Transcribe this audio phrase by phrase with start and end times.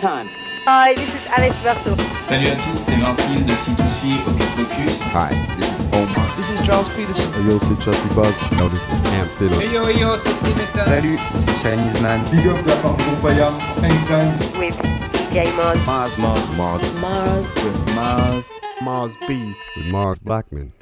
[0.00, 0.30] Time.
[0.64, 1.94] Hi, this is Alex Berto.
[2.28, 5.00] Salut à tous, c'est Vincile de C2C Hocus Pocus.
[5.12, 5.28] Hi,
[5.58, 6.26] this is Omar.
[6.36, 7.30] This is Charles Peterson.
[7.44, 8.40] Yo, c'est Chelsea Buzz.
[8.58, 9.60] Yo, this is Cam Taylor.
[9.60, 10.84] Hey yo, yo, c'est Dimitra.
[10.86, 12.24] Salut, c'est Chinese Man.
[12.30, 14.32] Big up la part de Paya, Anytime.
[14.58, 14.78] With
[15.12, 15.78] DJ Mars.
[15.86, 16.82] Mars, Mars, Mars.
[17.02, 17.48] Mars.
[17.62, 18.44] With Mars.
[18.82, 19.54] Mars B.
[19.76, 20.72] With Mars Blackman.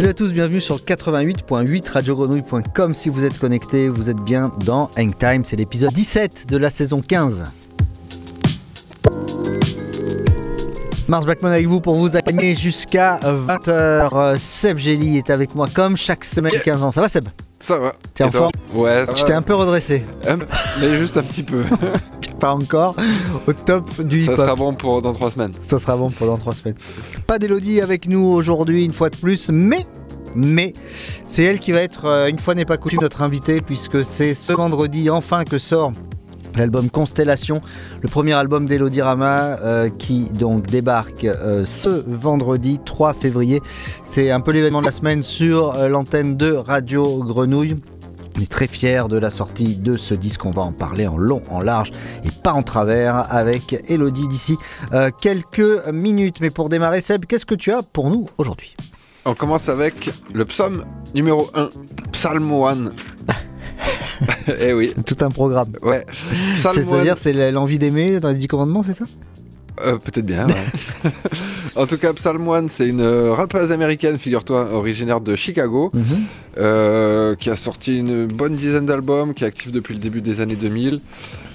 [0.00, 2.94] Salut à tous, bienvenue sur 88.8 radiogrenouille.com.
[2.94, 5.44] Si vous êtes connecté, vous êtes bien dans Hangtime.
[5.44, 7.44] C'est l'épisode 17 de la saison 15.
[11.06, 14.38] Mars Blackman avec vous pour vous accompagner jusqu'à 20h.
[14.38, 16.90] Seb Gelli est avec moi comme chaque semaine 15 ans.
[16.92, 17.28] Ça va Seb?
[17.58, 17.92] Ça va.
[18.14, 18.52] T'es en forme?
[18.72, 19.04] Ouais.
[19.04, 20.02] ça Tu t'es un peu redressé.
[20.24, 20.38] Euh,
[20.80, 21.62] mais juste un petit peu.
[22.40, 22.96] Pas encore
[23.46, 25.52] au top du Ça sera bon pour dans trois semaines.
[25.60, 26.76] Ça sera bon pendant trois semaines.
[27.26, 29.86] Pas d'Elodie avec nous aujourd'hui, une fois de plus, mais.
[30.34, 30.72] Mais
[31.24, 34.34] c'est elle qui va être, euh, une fois n'est pas coutume, notre invitée, puisque c'est
[34.34, 35.92] ce vendredi enfin que sort
[36.56, 37.60] l'album Constellation,
[38.00, 43.60] le premier album d'Elodie Rama, euh, qui donc débarque euh, ce vendredi 3 février.
[44.04, 47.76] C'est un peu l'événement de la semaine sur l'antenne de Radio Grenouille.
[48.36, 50.44] On est très fiers de la sortie de ce disque.
[50.46, 51.90] On va en parler en long, en large
[52.24, 54.56] et pas en travers avec Elodie d'ici
[54.92, 56.40] euh, quelques minutes.
[56.40, 58.76] Mais pour démarrer, Seb, qu'est-ce que tu as pour nous aujourd'hui?
[59.24, 61.68] On commence avec le psaume numéro 1,
[62.12, 62.76] Psalm 1.
[64.60, 65.72] eh oui, tout un programme.
[65.82, 66.06] ouais.
[66.56, 69.04] C'est-à-dire, c'est l'envie d'aimer dans les 10 commandements, c'est ça?
[69.82, 70.66] Euh, Peut-être bien, ouais.
[71.76, 76.04] en tout cas, Psalm 1, c'est une euh, rappeuse américaine, figure-toi, originaire de Chicago, Mhm.
[76.58, 80.40] euh, qui a sorti une bonne dizaine d'albums, qui est active depuis le début des
[80.40, 81.00] années 2000.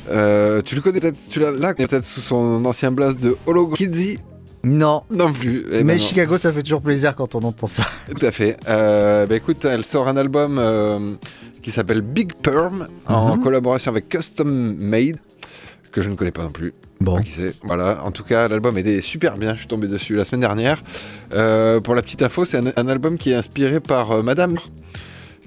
[0.10, 4.20] Euh, tu le connais peut-être, tu l'as peut-être sous son ancien blast de Holo Kidzy
[4.64, 5.02] Non.
[5.12, 5.66] Non plus.
[5.68, 6.00] Eh ben Mais non.
[6.02, 7.84] Chicago, ça fait toujours plaisir quand on entend ça.
[8.14, 8.58] Tout à fait.
[8.68, 11.16] Euh, bah écoute, elle sort un album euh,
[11.62, 13.44] qui s'appelle Big Perm en Mhm.
[13.44, 15.18] collaboration avec Custom Made,
[15.92, 16.74] que je ne connais pas non plus.
[17.06, 17.20] Bon.
[17.64, 18.04] Voilà.
[18.04, 19.54] En tout cas, l'album était super bien.
[19.54, 20.82] Je suis tombé dessus la semaine dernière.
[21.34, 24.56] Euh, pour la petite info, c'est un, un album qui est inspiré par euh, Madame,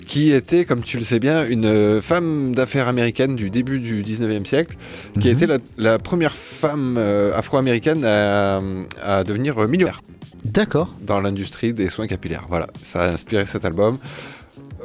[0.06, 4.02] qui était, comme tu le sais bien, une euh, femme d'affaires américaine du début du
[4.02, 4.76] 19e siècle,
[5.20, 5.36] qui a Mhm.
[5.36, 8.60] été la, la première femme euh, afro-américaine à,
[9.04, 10.00] à devenir millionnaire
[10.44, 10.94] D'accord.
[11.02, 12.46] dans l'industrie des soins capillaires.
[12.48, 13.98] Voilà, ça a inspiré cet album.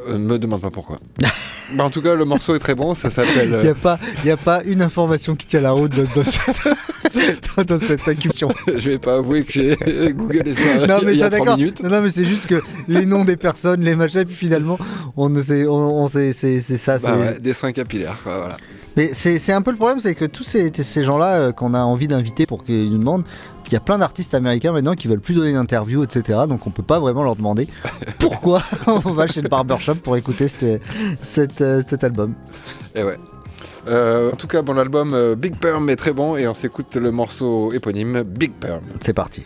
[0.10, 0.98] Euh, me demande pas pourquoi.
[1.76, 2.94] Bah, en tout cas, le morceau est très bon.
[2.96, 3.48] Ça s'appelle.
[3.50, 6.04] Il euh, n'y a, pas- y a pas une information qui tient la route dans,
[6.16, 6.68] dans cette,
[7.58, 8.50] dans- dans cette incursion.
[8.68, 9.76] je vais pas avouer que j'ai
[10.14, 11.58] googlé ça Non, mais ça d'accord.
[11.58, 14.78] Non, non, mais c'est juste que les noms des personnes, les machins, puis finalement,
[15.18, 16.98] on ne sait, on, on sait, c'est ça.
[17.00, 18.58] Bah ouais, des soins capillaires, quoi, voilà.
[18.96, 21.74] Mais c'est c'est un peu le problème, c'est que tous ces, ces gens-là euh, qu'on
[21.74, 23.26] a envie d'inviter pour qu'ils nous demandent,
[23.68, 26.42] il y a plein d'artistes américains maintenant qui veulent plus donner d'interviews, etc.
[26.48, 27.68] Donc on peut pas vraiment leur demander
[28.20, 30.84] pourquoi on va chez le barbershop pour écouter cette,
[31.20, 32.36] cette, euh, cet album.
[32.94, 33.18] Et ouais.
[33.88, 36.96] Euh, en tout cas, bon, l'album euh, Big Perm est très bon et on s'écoute
[36.96, 38.84] le morceau éponyme Big Perm.
[39.02, 39.46] C'est parti.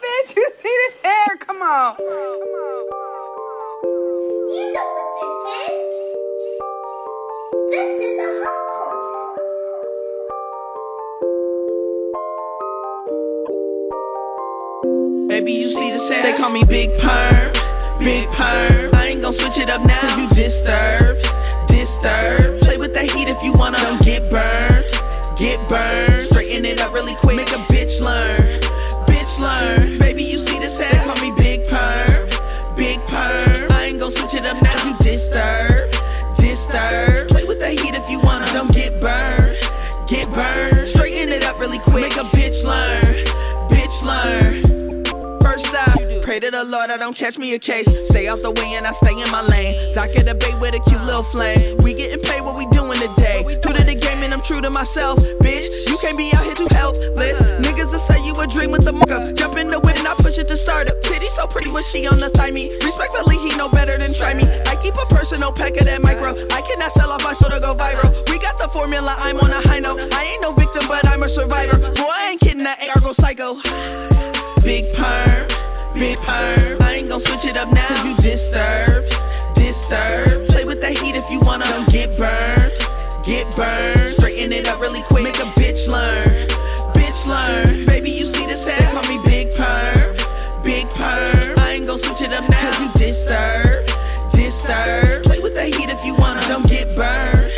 [0.00, 1.38] Bitch, you see this hair?
[1.46, 1.94] Come on.
[1.98, 3.11] You know
[15.28, 16.22] Baby, you see this hair?
[16.22, 17.52] They call me Big Perm,
[17.98, 18.94] Big Perm.
[18.94, 21.26] I ain't gon' switch it up now, cause you disturbed,
[21.68, 22.62] disturbed.
[22.62, 23.76] Play with the heat if you wanna.
[23.78, 24.86] Don't get burned,
[25.36, 26.26] get burned.
[26.28, 28.41] Straighten it up really quick, make a bitch learn,
[35.32, 37.30] disturbed, disturbed.
[37.30, 38.46] Play with the heat if you wanna.
[38.52, 39.56] Don't get burned,
[40.06, 40.88] get burned.
[40.88, 43.14] Straighten it up really quick, make a bitch learn,
[43.68, 44.72] bitch learn.
[46.32, 47.84] Pray to the Lord I don't catch me a case.
[48.08, 49.76] Stay out the way and I stay in my lane.
[49.92, 51.76] Dock at the bay with a cute little flame.
[51.84, 53.44] We getting paid what we doing today.
[53.60, 55.18] True to the game and I'm true to myself.
[55.44, 57.42] Bitch, you can't be out here too helpless.
[57.60, 59.34] Niggas will say you a dream with the mucker.
[60.42, 61.00] Jump in the wind and I push it to start up.
[61.02, 62.70] Titty so pretty when she on the thigh me.
[62.82, 64.44] Respectfully, he know better than try me.
[64.66, 66.34] I keep a personal pack of that micro.
[66.50, 68.12] I cannot sell off my soul to go viral.
[68.30, 70.00] We got the formula, I'm on a high note.
[70.12, 71.78] I ain't no victim, but I'm a survivor.
[71.78, 73.56] Boy, I ain't kidding that AR go psycho.
[74.62, 75.46] Big perm,
[75.94, 76.82] big perm.
[76.82, 79.10] I ain't gon' switch it up now, cause you disturbed,
[79.54, 80.50] disturbed.
[80.50, 82.72] Play with that heat if you wanna don't get burned,
[83.24, 84.14] get burned.
[84.18, 86.46] Straighten it up really quick, make a bitch learn,
[86.94, 87.86] bitch learn.
[87.86, 89.31] Baby, you see this head, call me big
[92.32, 93.92] it up now, cause you disturbed,
[94.32, 95.24] disturbed.
[95.24, 97.52] Play with that heat if you wanna don't get burned,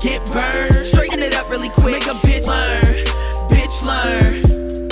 [0.00, 0.86] get burned.
[0.86, 3.04] Straighten it up really quick, make a bitch learn,
[3.48, 4.88] bitch learn.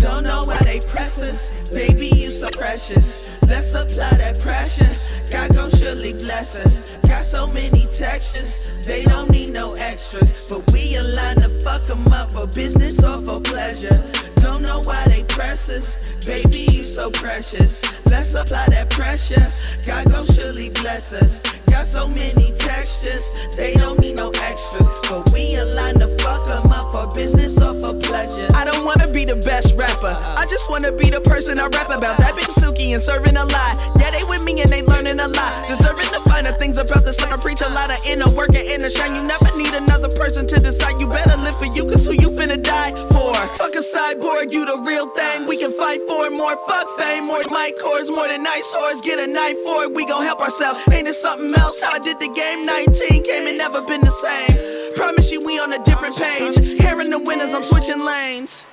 [0.00, 1.50] Don't know why they press us.
[1.70, 3.31] Baby, you so precious.
[3.52, 4.88] Let's apply that pressure.
[5.30, 6.96] God gon' surely bless us.
[7.06, 10.32] Got so many textures, they don't need no extras.
[10.48, 14.02] But we align to fuck 'em up for business or for pleasure.
[14.36, 15.98] Don't know why they press us.
[16.24, 17.82] Baby, you so precious.
[18.06, 19.46] Let's apply that pressure.
[19.86, 21.42] God gon' surely bless us.
[21.72, 24.88] Got so many textures, they don't need no extras.
[25.08, 28.46] But we align to fuck up for business or for pleasure.
[28.54, 30.14] I don't wanna be the best rapper.
[30.36, 32.18] I just wanna be the person I rap about.
[32.18, 33.72] That bitch Suki and serving a lot.
[33.96, 35.52] Yeah, they with me and they learning a lot.
[35.66, 37.32] Deserving the finer things about this life.
[37.32, 39.16] I preach a lot of inner work and inner shine.
[39.16, 41.00] You never need another person to decide.
[41.00, 43.32] You better live for you, cause who you finna die for?
[43.56, 45.48] Fuck a cyborg, you the real thing.
[45.48, 46.28] We can fight for.
[46.30, 49.02] More fuck fame, more mic cores, more than nice whores.
[49.02, 50.78] Get a knife for it, we gon' help ourselves.
[50.92, 51.61] Ain't it something else?
[51.62, 54.94] How I did the game 19 came and never been the same.
[54.96, 56.58] Promise you we on a different page.
[56.58, 58.66] Hearing the winners, I'm switching lanes.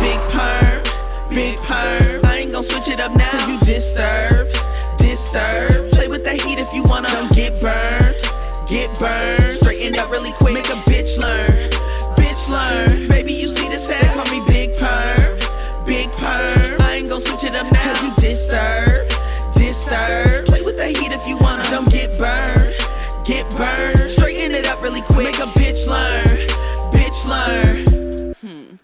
[0.00, 0.82] Big perm,
[1.28, 2.24] big perm.
[2.24, 3.30] I ain't gon' switch it up now.
[3.30, 4.56] Cause you disturbed,
[4.96, 5.92] disturbed.
[5.92, 7.08] Play with that heat if you wanna.
[7.08, 8.16] Don't get burned,
[8.66, 9.56] get burned.
[9.60, 10.54] Straighten up really quick.
[10.54, 11.70] Make a bitch learn,
[12.16, 13.08] bitch learn.
[13.08, 14.08] Baby, you see this head?
[14.16, 15.38] Call me big perm,
[15.84, 16.80] big perm.
[16.88, 17.92] I ain't gon' switch it up now.
[17.92, 19.14] Cause you disturbed,
[19.54, 20.51] disturbed.
[20.72, 21.62] With that heat if you wanna.
[21.68, 22.74] Don't get burned,
[23.26, 24.10] get burned.
[24.10, 25.26] Straighten it up really quick.
[25.26, 26.48] Make a bitch learn,
[26.96, 28.32] bitch learn.
[28.40, 28.76] Hmm.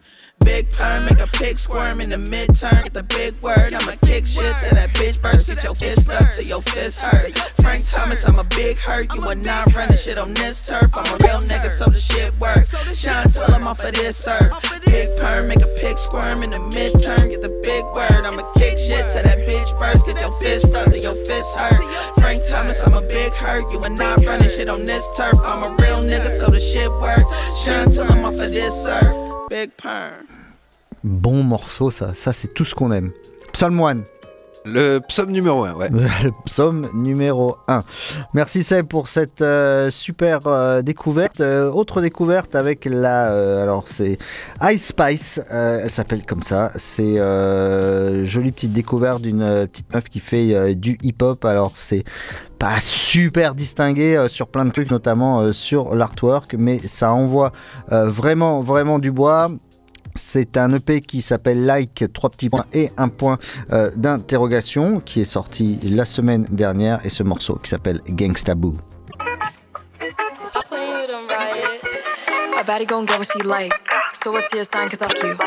[0.58, 2.82] Big perm, make a pig squirm in the midterm.
[2.82, 5.46] Get the big word, I'ma kick shit to that bitch burst.
[5.46, 7.30] Get your fist up till your fist hurt.
[7.62, 9.14] Frank Thomas, I'm a big hurt.
[9.14, 10.90] You are not running shit on this turf.
[10.96, 12.66] I'm a real nigga, so the shit work.
[12.92, 14.50] Shine till I'm off of this sir.
[14.84, 17.30] Big perm, make a pig squirm in the midterm.
[17.30, 20.06] Get the big word, I'ma kick shit to that bitch burst.
[20.06, 21.78] Get your fist up till your fist hurt.
[22.18, 23.70] Frank Thomas, I'm a big hurt.
[23.72, 25.38] You are not running shit on this turf.
[25.38, 27.30] I'm a real nigga, so the shit works.
[27.62, 29.14] Shine till I'm off of this surf.
[29.50, 30.27] Big perm.
[31.04, 33.12] Bon morceau, ça, ça c'est tout ce qu'on aime.
[33.52, 34.02] Psalm 1.
[34.64, 35.88] Le psaume numéro 1, ouais.
[36.22, 37.84] Le psaume numéro 1.
[38.34, 41.40] Merci Seb pour cette euh, super euh, découverte.
[41.40, 43.62] Euh, autre découverte avec la.
[43.62, 44.18] alors c'est
[44.62, 46.72] Ice Spice, elle s'appelle comme ça.
[46.76, 47.16] C'est
[48.24, 51.44] jolie petite découverte d'une petite meuf qui fait du hip-hop.
[51.44, 52.04] Alors c'est
[52.58, 57.52] pas super distingué euh, sur plein de trucs, notamment euh, sur l'artwork, mais ça envoie
[57.92, 59.50] euh, vraiment, vraiment du bois.
[60.14, 63.38] C'est un EP qui s'appelle Like, trois petits points et un point
[63.72, 68.76] euh, d'interrogation, qui est sorti la semaine dernière, et ce morceau qui s'appelle Gangsta Boo.
[70.44, 71.80] Stop playing with them, riot.
[72.58, 73.72] A baddie gon' get what she like.
[74.14, 74.88] So what's your sign?
[74.88, 75.38] Cause I'm cute.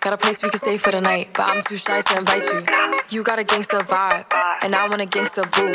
[0.00, 2.44] Got a place we can stay for the night, but I'm too shy to invite
[2.46, 2.64] you.
[3.10, 4.24] You got a gangster vibe,
[4.62, 5.72] and I want a gangster boo.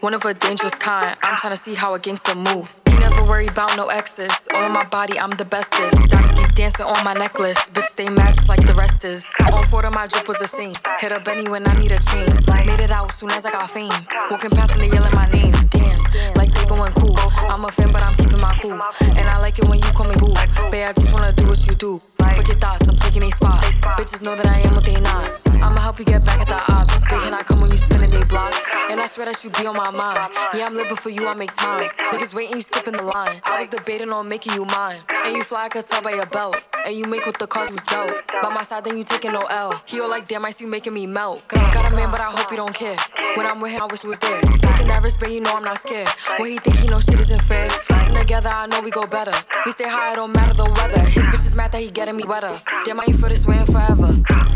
[0.00, 1.16] One of a dangerous kind.
[1.22, 2.74] I'm tryna see how a gangster move.
[3.14, 4.48] Never worry about no exes.
[4.52, 6.10] All on my body, I'm the bestest.
[6.10, 7.58] Diamonds keep dancing on my necklace.
[7.70, 9.32] Bitch, mad just like the rest is.
[9.52, 10.74] On four of my drip was a scene.
[10.98, 12.26] Hit up Benny when I need a chain.
[12.66, 13.92] Made it out soon as I got fame.
[14.30, 15.52] Walking past and they yelling my name.
[15.70, 15.93] Damn,
[16.36, 17.16] like they going cool.
[17.36, 18.72] I'm a fan, but I'm keeping my cool.
[18.72, 20.34] And I like it when you call me boo.
[20.70, 22.00] Babe, I just wanna do what you do.
[22.18, 23.62] Fuck your thoughts, I'm taking a spot.
[23.98, 25.28] Bitches know that I am what they not.
[25.62, 26.94] I'ma help you get back at the odds.
[27.02, 28.54] Big can I come when you spinning they block?
[28.90, 30.32] And I swear that you be on my mind.
[30.54, 31.88] Yeah, I'm living for you, I make time.
[32.12, 33.40] Niggas waiting, you skipping the line.
[33.44, 35.00] I was debating on making you mine.
[35.08, 36.56] And you fly, I could tell by your belt.
[36.84, 38.12] And you make what the cause was dope.
[38.42, 39.82] By my side, then you taking no L.
[39.86, 41.46] He all like, damn, I see you making me melt.
[41.48, 42.96] Got a man, but I hope he don't care.
[43.36, 44.40] When I'm with him, I wish he was there.
[44.40, 46.08] Taking that risk, but you know I'm not scared.
[46.38, 47.70] When he think he know shit isn't fair.
[47.70, 49.32] Flexing together, I know we go better.
[49.64, 51.00] We stay high, it don't matter the weather.
[51.00, 52.52] His bitch is mad that he getting me wetter.
[52.84, 54.08] Damn, I ain't for this way forever.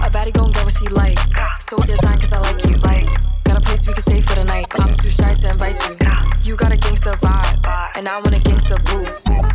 [0.04, 1.18] A baddie gon' get what she like.
[1.60, 2.76] So what's your cause I like you.
[2.76, 3.37] A
[3.68, 5.96] place we can stay for the night, but I'm too shy to invite you.
[6.42, 9.04] You got a gangster vibe, and I want a gangster boo.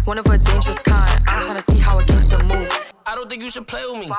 [0.05, 1.09] One of a dangerous kind.
[1.27, 2.69] I'm tryna see how a gangster move.
[3.05, 4.11] I don't think you should play with me.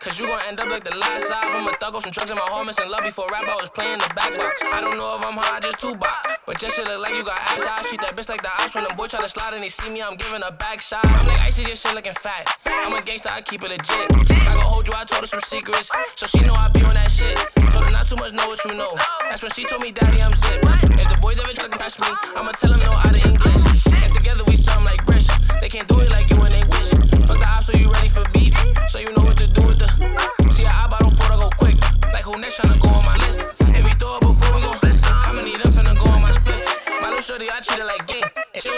[0.00, 1.66] Cause you gon' end up like the last album.
[1.66, 3.48] A thug off some drugs in my home, missing love before rap.
[3.48, 4.62] I was playing the back box.
[4.62, 6.28] I don't know if I'm high, just two box.
[6.46, 7.86] But just shit look like you got ass eyes.
[7.86, 9.90] Treat that bitch like the ops when the boy try to slide and they see
[9.90, 11.04] me, I'm giving a back shot.
[11.04, 12.46] I'm like icy, your shit looking fat.
[12.66, 14.12] I'm a gangster, I keep it legit.
[14.30, 15.90] I gon' hold you, I told her some secrets.
[16.14, 17.36] So she know I be on that shit.
[17.72, 18.94] Told her not too much, know what you know.
[19.30, 20.60] That's when she told me, Daddy, I'm zip.
[20.62, 23.62] If the boys ever try to catch me, I'ma tell them no out of English.
[23.88, 25.26] And together we something like Brish.
[25.60, 26.38] They can't do it like you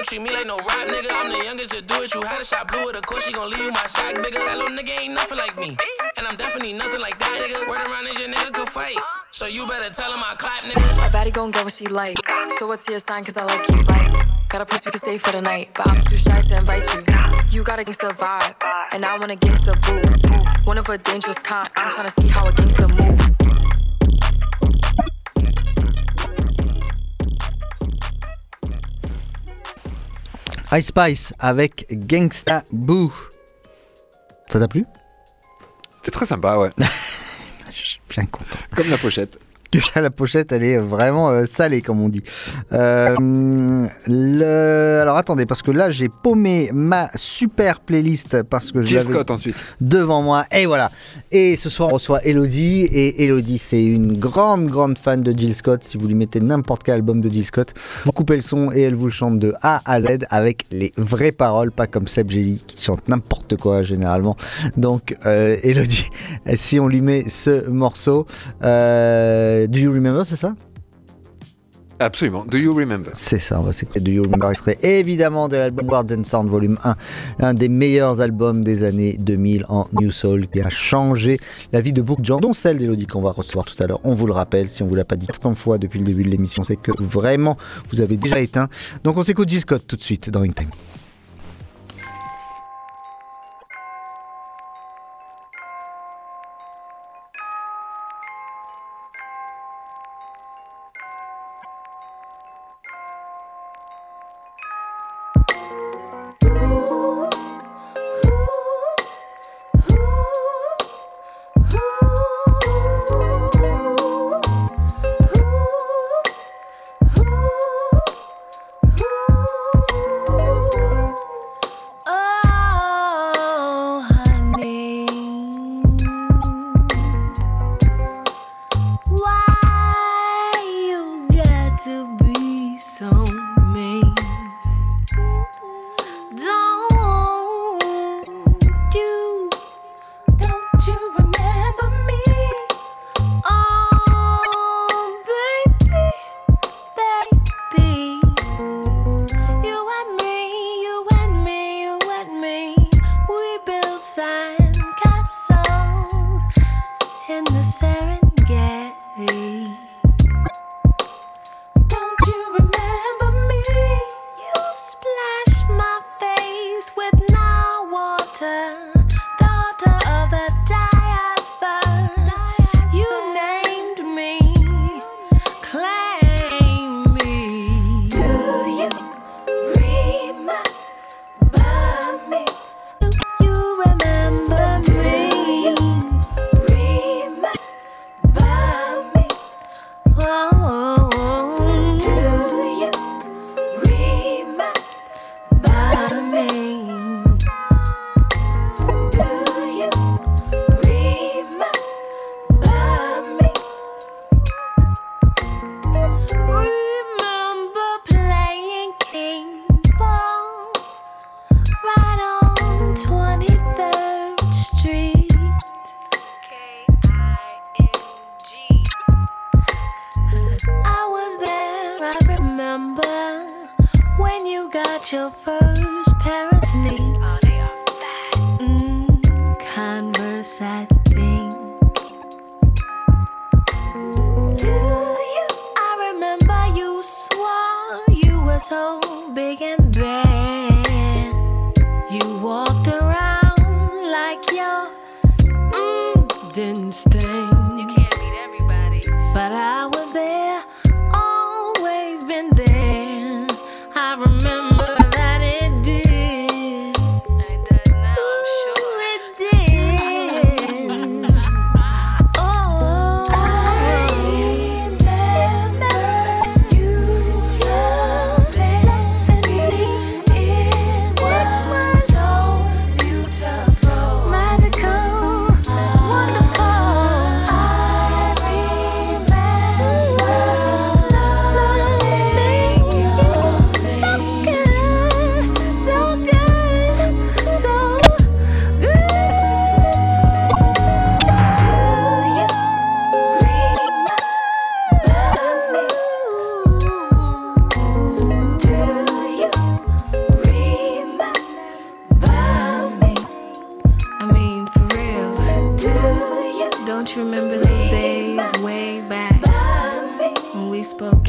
[0.01, 1.11] don't treat me like no rap nigga.
[1.13, 2.15] I'm the youngest to do it.
[2.15, 4.39] You had a shot blue, of course she gon' leave you my sack bigger.
[4.39, 5.77] That little nigga ain't nothing like me.
[6.17, 7.69] And I'm definitely nothing like that nigga.
[7.69, 8.97] Word around is your nigga could fight.
[9.31, 10.97] So you better tell him I clap niggas.
[10.97, 12.17] My baddie gon' get what she like.
[12.59, 13.25] So what's your sign?
[13.25, 13.85] Cause I like you.
[14.49, 16.87] Got a place we can stay for the night, but I'm too shy to invite
[16.95, 17.59] you.
[17.59, 18.55] You got a gangsta vibe,
[18.93, 20.65] and I want a gangsta boo.
[20.65, 21.69] One of a dangerous kind.
[21.77, 23.70] I'm tryna see how a gangsta move.
[30.73, 33.13] Ice Spice avec Gangsta Boo.
[34.49, 34.87] Ça t'a plu?
[36.05, 36.71] C'est très sympa, ouais.
[37.73, 38.59] Je suis bien content.
[38.77, 39.39] Comme la pochette.
[39.73, 42.23] Déjà, la pochette, elle est vraiment euh, salée, comme on dit.
[42.73, 43.15] Euh,
[44.07, 44.99] le...
[45.01, 49.55] Alors attendez, parce que là, j'ai paumé ma super playlist parce que l'avais Scott ensuite.
[49.81, 50.45] devant moi.
[50.51, 50.91] Et voilà.
[51.31, 52.83] Et ce soir, on reçoit Elodie.
[52.91, 55.85] Et Elodie, c'est une grande, grande fan de Jill Scott.
[55.85, 57.73] Si vous lui mettez n'importe quel album de Jill Scott,
[58.05, 60.93] vous coupez le son et elle vous le chante de A à Z avec les
[60.97, 64.37] vraies paroles, pas comme Seb Jelly qui chante n'importe quoi généralement.
[64.77, 66.11] Donc, euh, Elodie,
[66.57, 68.27] si on lui met ce morceau,
[68.65, 70.55] euh, Do You Remember, c'est ça
[72.03, 72.47] Absolument.
[72.47, 75.87] Do you remember C'est ça, on va s'écouter Do You Remember extrait évidemment de l'album
[75.87, 76.97] Words and Sound Volume 1,
[77.41, 81.39] l'un des meilleurs albums des années 2000 en New Soul qui a changé
[81.75, 84.01] la vie de beaucoup de gens, dont celle d'Elodie qu'on va recevoir tout à l'heure.
[84.05, 86.25] On vous le rappelle, si on vous l'a pas dit 30 fois depuis le début
[86.25, 87.59] de l'émission, c'est que vraiment
[87.93, 88.71] vous avez déjà éteint.
[89.05, 90.71] Donc on s'écoute Jill Scott tout de suite dans Ring Time.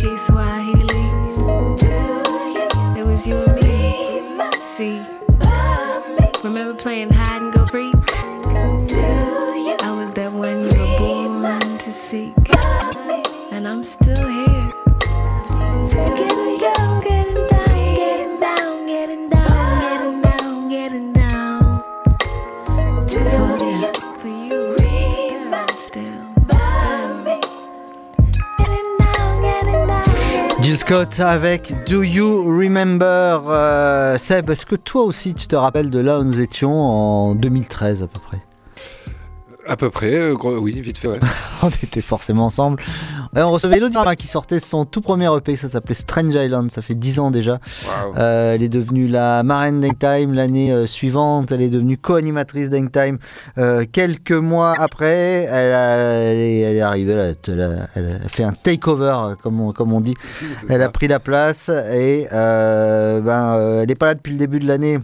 [0.01, 1.05] Kiswahili?
[2.97, 4.41] It was you and me.
[4.67, 4.99] See,
[31.19, 33.41] Avec Do You Remember?
[33.47, 37.35] Euh, Seb, est-ce que toi aussi tu te rappelles de là où nous étions en
[37.35, 38.39] 2013 à peu près?
[39.67, 41.19] À peu près, euh, gros- oui, vite fait, ouais.
[41.63, 42.81] On était forcément ensemble.
[43.35, 46.81] Ouais, on recevait Elodie qui sortait son tout premier EP, ça s'appelait Strange Island, ça
[46.81, 47.59] fait 10 ans déjà.
[48.17, 53.19] Euh, elle est devenue la marraine d'Hangtime l'année euh, suivante, elle est devenue co-animatrice d'Hangtime
[53.57, 55.43] euh, quelques mois après.
[55.49, 59.71] Elle, a- elle est, elle est arrivée, elle a, elle fait un takeover, comme on,
[59.71, 60.15] comme on dit.
[60.67, 64.67] Elle a pris la place et ben, elle n'est pas là depuis le début de
[64.67, 64.97] l'année.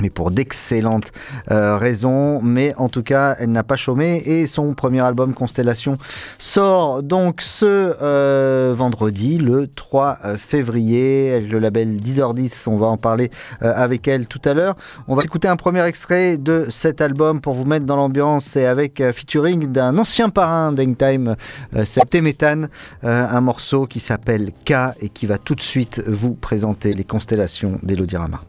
[0.00, 1.12] Mais pour d'excellentes
[1.50, 2.40] euh, raisons.
[2.42, 4.22] Mais en tout cas, elle n'a pas chômé.
[4.26, 5.98] Et son premier album, Constellation,
[6.38, 11.40] sort donc ce euh, vendredi, le 3 euh, février.
[11.40, 13.30] Le label 10h10, on va en parler
[13.62, 14.76] euh, avec elle tout à l'heure.
[15.06, 18.44] On va écouter un premier extrait de cet album pour vous mettre dans l'ambiance.
[18.44, 21.36] C'est avec euh, featuring d'un ancien parrain d'Hangtime,
[21.74, 22.68] euh, c'est Téméthane,
[23.04, 27.04] euh, un morceau qui s'appelle K et qui va tout de suite vous présenter les
[27.04, 28.40] constellations d'Elodie Rama.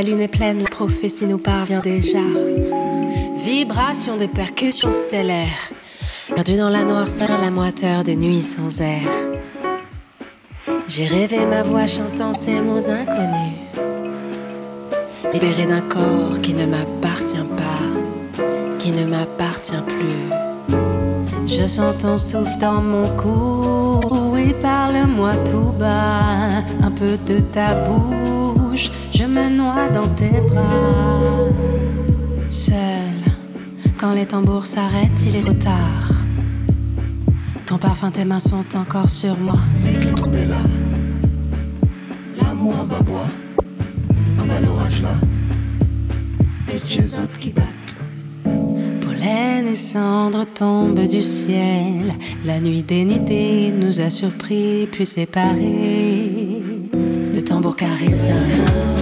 [0.00, 2.22] La lune est pleine, la prophétie nous parvient déjà.
[3.36, 5.70] Vibration des percussions stellaires,
[6.34, 9.02] perdu dans la noirceur, la moiteur des nuits sans air.
[10.88, 13.58] J'ai rêvé ma voix chantant ces mots inconnus,
[15.34, 18.42] libéré d'un corps qui ne m'appartient pas,
[18.78, 20.76] qui ne m'appartient plus.
[21.46, 27.74] Je sens ton souffle dans mon cou et parle-moi tout bas, un peu de ta
[28.76, 31.48] je me noie dans tes bras.
[32.48, 32.74] Seul,
[33.98, 36.10] quand les tambours s'arrêtent, il est trop tard.
[37.66, 39.58] Ton parfum, tes mains sont encore sur moi.
[39.76, 40.56] C'est là?
[42.42, 43.28] L'amour en bas bois,
[44.40, 45.14] en bas l'orage là.
[46.66, 47.96] Des autres qui battent.
[49.00, 52.14] Pollen et cendres tombent du ciel.
[52.44, 56.19] La nuit dénudée nous a surpris puis séparés.
[57.62, 58.99] Tambour.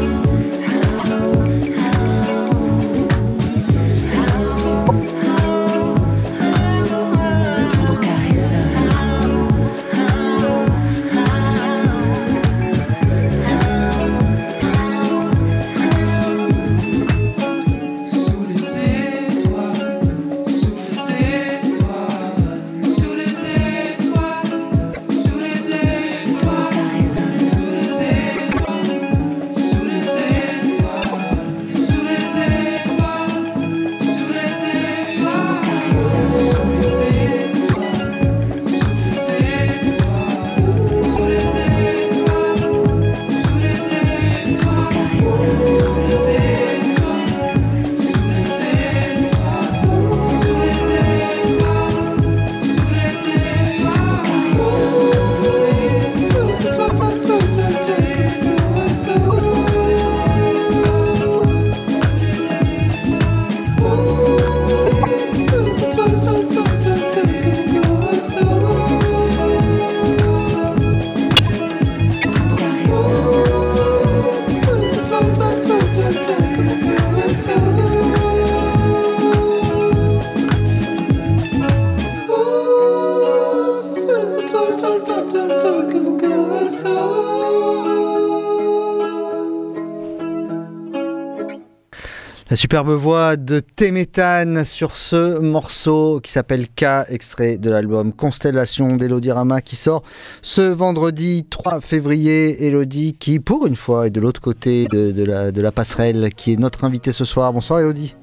[92.58, 99.30] Superbe voix de Téméthane sur ce morceau qui s'appelle K, extrait de l'album Constellation d'Elodie
[99.30, 100.02] Rama qui sort
[100.42, 102.66] ce vendredi 3 février.
[102.66, 106.30] Elodie qui, pour une fois, est de l'autre côté de, de la, de la passerelle,
[106.34, 107.52] qui est notre invitée ce soir.
[107.52, 108.16] Bonsoir Elodie.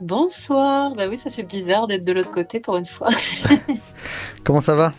[0.00, 3.08] Bonsoir, bah oui, ça fait bizarre d'être de l'autre côté pour une fois.
[4.44, 4.92] Comment ça va?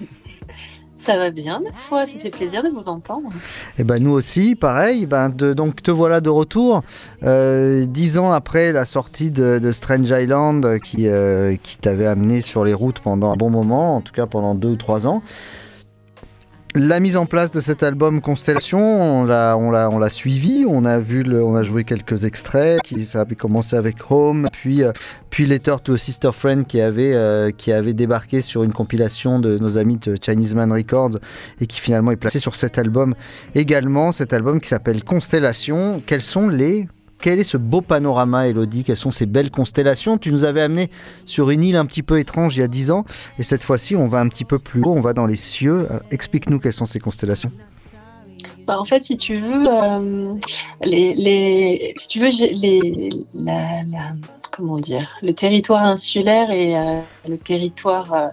[1.05, 3.29] Ça va bien, ma foi, ça fait plaisir de vous entendre.
[3.77, 5.05] Et ben nous aussi, pareil.
[5.05, 6.81] Ben de, donc te voilà de retour,
[7.23, 12.73] euh, dix ans après la sortie de, Strange Island, euh, qui t'avait amené sur les
[12.73, 15.23] routes pendant un bon moment, en tout cas pendant deux ou trois ans.
[16.75, 20.65] La mise en place de cet album Constellation, on l'a, on l'a, on l'a suivi,
[20.67, 22.81] on a vu, le, on a joué quelques extraits.
[22.81, 24.91] Qui, ça avait commencé avec Home, puis, euh,
[25.29, 29.39] puis Letter to a Sister Friend qui avait, euh, qui avait débarqué sur une compilation
[29.39, 31.19] de nos amis de Chinese Man Records
[31.62, 33.13] et qui finalement est placé sur cet album
[33.53, 36.01] également, cet album qui s'appelle Constellation.
[36.07, 36.88] Quels sont les
[37.23, 38.83] quel est ce beau panorama, Elodie?
[38.83, 40.17] Quelles sont ces belles constellations?
[40.17, 40.91] Tu nous avais amené
[41.25, 43.05] sur une île un petit peu étrange il y a 10 ans,
[43.39, 45.88] et cette fois-ci, on va un petit peu plus haut, on va dans les cieux.
[45.89, 47.51] Alors, Explique-nous quelles sont ces constellations.
[48.67, 50.33] Bah, en fait, si tu veux, euh,
[50.83, 53.83] les, si tu veux, les, la,
[54.51, 58.27] comment dire, le territoire insulaire et euh, le territoire euh,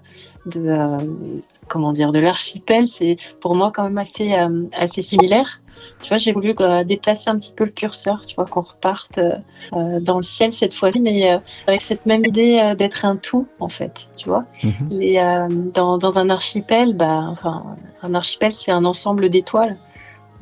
[0.46, 5.61] de, euh, comment dire, de l'archipel, c'est pour moi quand même assez, euh, assez similaire.
[6.02, 9.18] Tu vois, j'ai voulu euh, déplacer un petit peu le curseur, tu vois, qu'on reparte
[9.18, 13.70] euh, dans le ciel cette fois-ci, mais avec cette même idée d'être un tout, en
[13.70, 14.44] fait, tu vois.
[14.90, 17.64] Les, euh, dans, dans un archipel, bah, enfin,
[18.02, 19.76] un archipel, c'est un ensemble d'étoiles.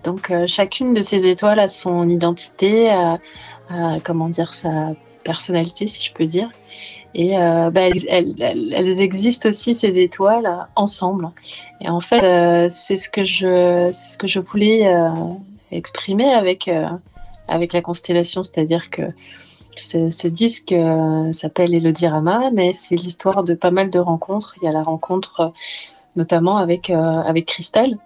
[0.02, 3.18] Donc chacune de ces étoiles a son identité, a,
[3.68, 6.48] a, comment dire sa personnalité, si je peux dire.
[7.18, 11.31] Et euh, bah, elles, existent aussi ces étoiles ensemble.
[11.81, 15.11] Et en fait, euh, c'est ce que je, ce que je voulais euh,
[15.72, 16.70] exprimer avec
[17.48, 19.02] avec la constellation, c'est-à-dire que
[19.74, 20.72] ce, disque
[21.33, 24.54] s'appelle Elodie Rama, mais c'est l'histoire de pas mal de rencontres.
[24.62, 25.52] Il y a la rencontre
[26.18, 27.46] notamment avec, euh, avec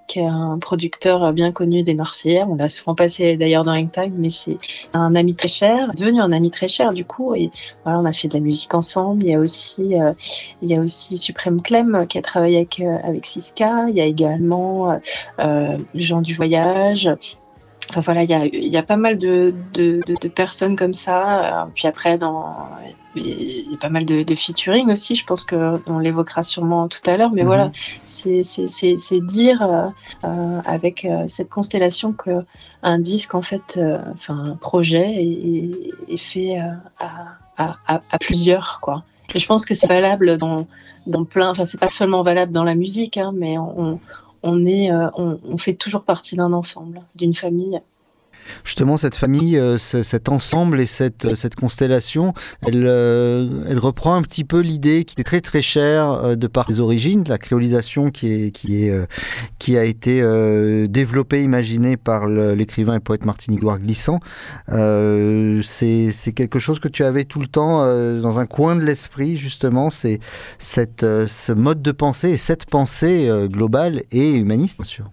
[0.07, 2.45] qui est un producteur bien connu des Marseillais.
[2.49, 4.59] On l'a souvent passé d'ailleurs dans Hangtime, mais c'est
[4.95, 7.35] un ami très cher, devenu un ami très cher du coup.
[7.35, 7.51] Et
[7.83, 9.25] voilà, on a fait de la musique ensemble.
[9.25, 10.13] Il y a aussi, euh,
[10.61, 13.87] il y a aussi Suprême Clem euh, qui a travaillé avec, euh, avec Siska.
[13.89, 15.01] Il y a également
[15.95, 17.11] Jean du Voyage.
[17.91, 21.69] Enfin voilà, il y a, y a pas mal de, de, de- personnes comme ça.
[21.75, 22.55] Puis après, dans,
[23.15, 25.17] il y a pas mal de, de featuring aussi.
[25.17, 27.31] Je pense que on l'évoquera sûrement tout à l'heure.
[27.33, 27.47] Mais Mhm.
[27.47, 27.71] voilà,
[28.05, 28.67] c'est c'est-
[29.21, 29.89] dire euh,
[30.25, 32.45] euh, avec euh, cette constellation que
[32.83, 33.79] un disque en fait,
[34.15, 36.59] enfin un projet est, fait
[36.99, 39.05] à, à, à- à plusieurs quoi.
[39.35, 40.67] Et je pense que c'est valable dans
[41.07, 41.51] dans plein.
[41.51, 43.99] Enfin, c'est pas seulement valable dans la musique, hein, mais on
[44.43, 47.81] on est on, on fait toujours partie d'un ensemble, d'une famille.
[48.65, 52.35] Justement, cette famille, euh, ce- cet ensemble et cette, euh, constellation,
[52.67, 56.67] elle, euh, elle reprend un petit peu l'idée qui est très très chère de par
[56.69, 58.53] ses origines, la créolisation qui,
[59.77, 60.23] a été
[60.89, 64.21] développée, imaginée par l'écrivain et poète Martinique-Loire Glissant.
[64.71, 67.79] Euh, c'est quelque chose que tu avais tout le temps
[68.21, 70.21] dans un coin de l'esprit, justement, c'est
[70.59, 75.11] ce mode de pensée et cette pensée globale et humaniste, bien sûr.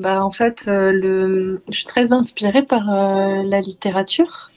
[0.00, 1.62] Bah, en fait, euh, le...
[1.68, 4.50] je suis très inspirée par euh, la littérature.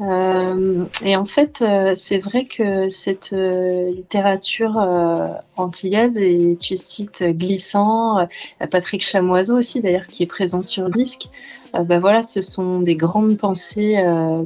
[0.00, 1.64] Euh, et en fait,
[1.96, 4.76] c'est vrai que cette littérature
[5.56, 8.28] antillaise, et tu cites Glissant,
[8.70, 11.28] Patrick Chamoiseau aussi d'ailleurs, qui est présent sur disque,
[11.72, 13.96] bah voilà, ce sont des grandes pensées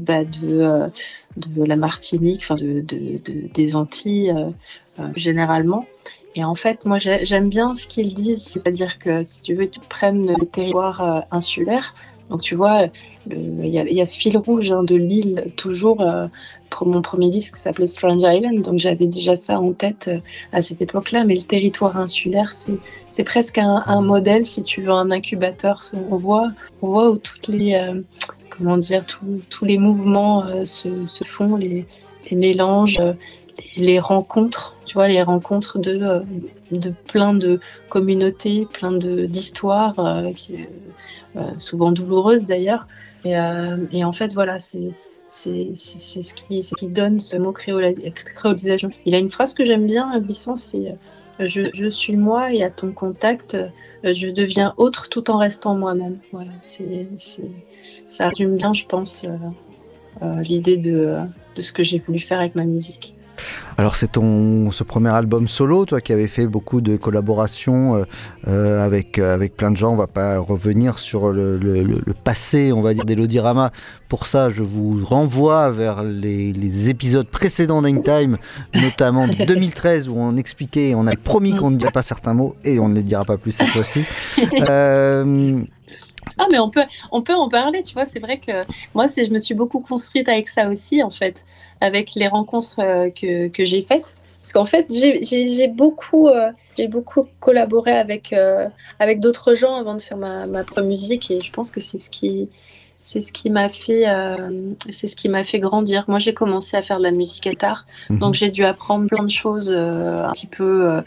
[0.00, 0.90] bah, de,
[1.36, 4.34] de la Martinique, de, de- de- des Antilles
[5.16, 5.84] généralement.
[6.34, 9.68] Et en fait, moi, j'ai- j'aime bien ce qu'ils disent, c'est-à-dire que si tu veux,
[9.68, 11.94] tu prennes le territoire euh, insulaire.
[12.30, 12.86] Donc, tu vois,
[13.28, 16.00] le- il y, a- ce fil rouge hein, de l'île, toujours.
[16.00, 16.26] euh,
[16.70, 20.20] pour mon premier disque s'appelait Strange Island, donc j'avais déjà ça en tête euh,
[20.54, 21.22] à cette époque-là.
[21.24, 25.82] Mais le territoire insulaire, c'est presque un, modèle, si tu veux, un incubateur.
[26.10, 28.00] On voit, on voit où toutes les, euh,
[28.48, 30.88] comment dire, tous les mouvements euh, se,
[31.24, 31.84] font, les,
[32.30, 33.12] les mélanges, euh,
[33.76, 36.20] les, les rencontres, tu vois, les rencontres de, euh,
[36.70, 40.30] de plein de communautés, plein d'histoires, euh,
[41.36, 42.86] euh, souvent douloureuses d'ailleurs.
[43.24, 43.32] Et,
[43.90, 44.90] et en fait, voilà, c'est
[45.30, 48.90] c'est ce qui, qui donne ce mot créolisation.
[49.06, 50.94] Il a une phrase que j'aime bien, Bisson, c'est
[51.38, 53.56] je, je suis moi et à ton contact,
[54.04, 56.18] je deviens autre tout en restant moi-même.
[56.32, 57.08] Voilà, c'est
[58.04, 59.24] ça résume bien, je pense,
[60.42, 61.16] l'idée de,
[61.56, 63.14] de ce que j'ai voulu faire avec ma musique.
[63.78, 68.04] Alors c'est ton ce premier album solo, toi qui avais fait beaucoup de collaborations euh,
[68.46, 69.92] euh, avec euh, avec plein de gens.
[69.92, 73.72] On va pas revenir sur le, le- le- le passé, on va dire d'Elodie-Rama.
[74.08, 78.36] Pour ça, je vous renvoie vers les, les épisodes précédents d'Hangtime,
[78.74, 82.54] notamment de 2013 où on expliquait, on a promis qu'on ne dirait pas certains mots
[82.64, 84.04] et on ne les dira pas plus cette fois-ci.
[84.68, 85.60] Euh,
[86.38, 88.04] Ah, mais on peut, on peut en parler, tu vois.
[88.06, 88.52] C'est vrai que
[88.94, 91.44] moi, je me suis beaucoup construite avec ça aussi, en fait,
[91.82, 94.16] avec les rencontres euh, que, que j'ai faites.
[94.40, 98.68] Parce qu'en fait, j'ai, beaucoup, euh, j'ai beaucoup collaboré avec, euh,
[98.98, 102.10] avec d'autres gens avant de faire ma, ma musique et je pense que c'est ce
[102.10, 102.48] qui,
[102.98, 104.50] c'est ce qui m'a fait, euh,
[104.90, 106.04] c'est ce qui m'a fait grandir.
[106.08, 108.18] Moi, j'ai commencé à faire de la musique à tard, Mhm.
[108.18, 111.00] donc j'ai dû apprendre plein de choses un petit peu.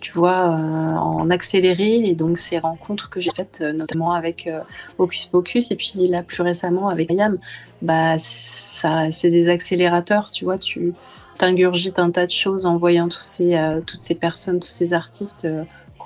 [0.00, 2.08] Tu vois, euh, en accéléré.
[2.08, 4.60] Et donc, ces rencontres que j'ai faites, euh, notamment avec euh,
[4.98, 7.38] Hocus Pocus, et puis là, plus récemment avec Ayam,
[7.82, 10.94] bah, c'est- des accélérateurs, tu vois, tu
[11.38, 13.56] t'ingurgites un tas de choses en voyant tous ces,
[13.86, 15.46] toutes ces personnes, tous ces artistes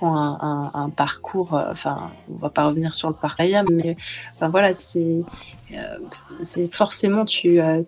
[0.09, 3.97] un, parcours, euh, enfin, on va pas revenir sur le parcours mais
[4.49, 5.23] voilà, c'est
[5.73, 5.99] euh,
[6.41, 7.83] c'est forcément tu, euh,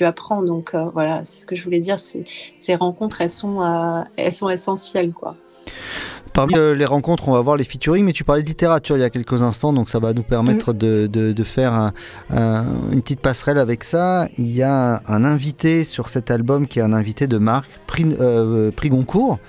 [0.00, 0.42] apprends.
[0.42, 1.98] Donc voilà, c'est ce que je voulais dire.
[1.98, 5.36] Ces rencontres, sont, elles sont essentielles, quoi.
[6.32, 9.00] Parmi euh, les rencontres, on va voir les featuring, mais tu parlais de littérature il
[9.00, 11.92] y a quelques instants, donc ça va nous permettre de, de- de faire un-
[12.32, 14.28] un- une petite passerelle avec ça.
[14.38, 18.06] Il y a un invité sur cet album qui est un invité de marque, prix,
[18.20, 19.40] euh, prix Goncourt,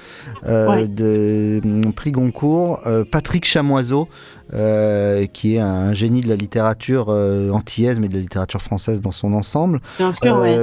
[0.47, 0.88] euh, Ouais.
[0.88, 4.08] de hum, prix Goncourt, euh, Patrick Chamoiseau.
[4.54, 9.00] euh, qui est un génie de la littérature euh, antillaise, mais de la littérature française
[9.00, 10.58] dans son ensemble, Bien sûr, ouais.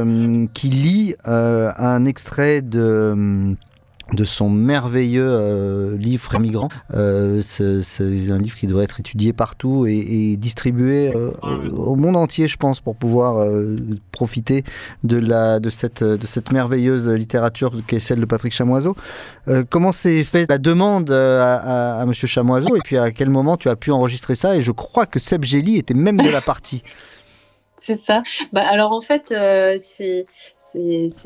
[0.53, 3.57] qui lit un extrait de hum,
[4.12, 6.68] de son merveilleux euh, livre Frères migrants.
[6.94, 11.31] Euh, ce- c'est un livre qui doit être étudié partout et, distribué euh,
[11.73, 13.77] au monde entier, je pense, pour pouvoir euh,
[14.12, 14.64] profiter
[15.05, 18.97] de, la, de, cette, de cette merveilleuse littérature qu'est celle de Patrick Chamoiseau.
[19.71, 21.57] Comment s'est fait la demande à,
[21.97, 24.57] à, à Monsieur Chamoiseau et puis à quel moment tu as pu enregistrer ça?
[24.57, 26.83] Et je crois que Seb Gély était même de la partie.
[27.79, 28.23] C'est ça.
[28.53, 30.27] Bah, alors en fait, euh, c'est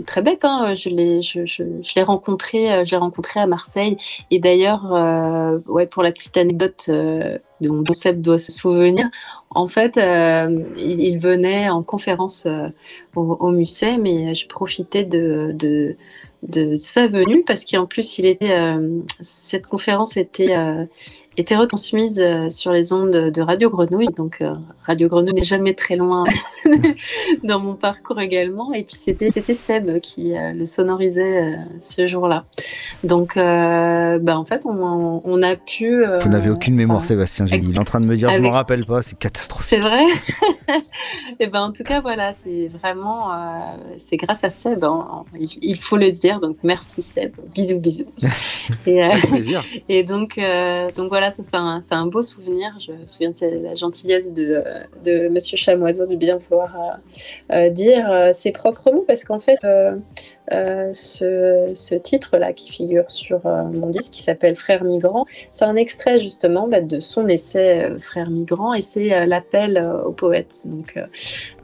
[0.07, 0.45] très bête.
[0.45, 0.75] Hein.
[0.75, 1.65] Je l'ai je, je,
[1.97, 3.97] l'ai rencontré euh, rencontré à Marseille.
[4.31, 9.09] Et d'ailleurs, euh, ouais, pour la petite anecdote euh, dont, Seb doit se souvenir,
[9.51, 12.47] en fait, il, venait en conférence
[13.15, 15.97] au, au musée, mais je profitais de, de
[16.43, 18.75] de sa venue parce qu'en plus il était
[19.21, 20.57] cette conférence était
[21.37, 24.55] était retransmise euh, sur les ondes de Radio Grenouille donc euh,
[24.87, 26.25] Radio Grenouille n'est jamais très loin
[27.45, 32.45] dans mon parcours également et puis c'était c'était Seb qui euh, le sonorisait ce jour-là
[33.03, 37.69] donc bah, en fait on, on a pu Vous n'avez aucune mémoire, Sébastien Gély.
[37.71, 39.69] Il est en train de me dire, je avec- m'en rappelle pas, c'est catastrophique.
[39.71, 40.05] c'est vrai?
[41.41, 43.31] et ben en tout cas voilà, c'est vraiment
[43.99, 46.41] c'est grâce à Seb, hein, il, faut le dire.
[46.41, 48.07] Donc merci Seb, bisous bisous.
[48.87, 49.65] et, Avec plaisir.
[49.89, 50.39] et donc
[50.97, 52.79] donc voilà, c'est un, beau souvenir.
[52.81, 57.67] Je me souviens de la gentillesse de, euh, de Monsieur Chamoiseau de bien vouloir euh,
[57.67, 59.59] euh, dire ses propres mots parce qu'en fait
[60.53, 65.65] euh, euh, ce, titre-là qui figure sur euh, mon disque qui s'appelle Frères migrants, c'est
[65.65, 70.03] un extrait justement bah, de son essai euh, Frères migrants et c'est euh, l'appel euh,
[70.03, 70.63] aux poètes.
[70.65, 71.07] Donc, euh,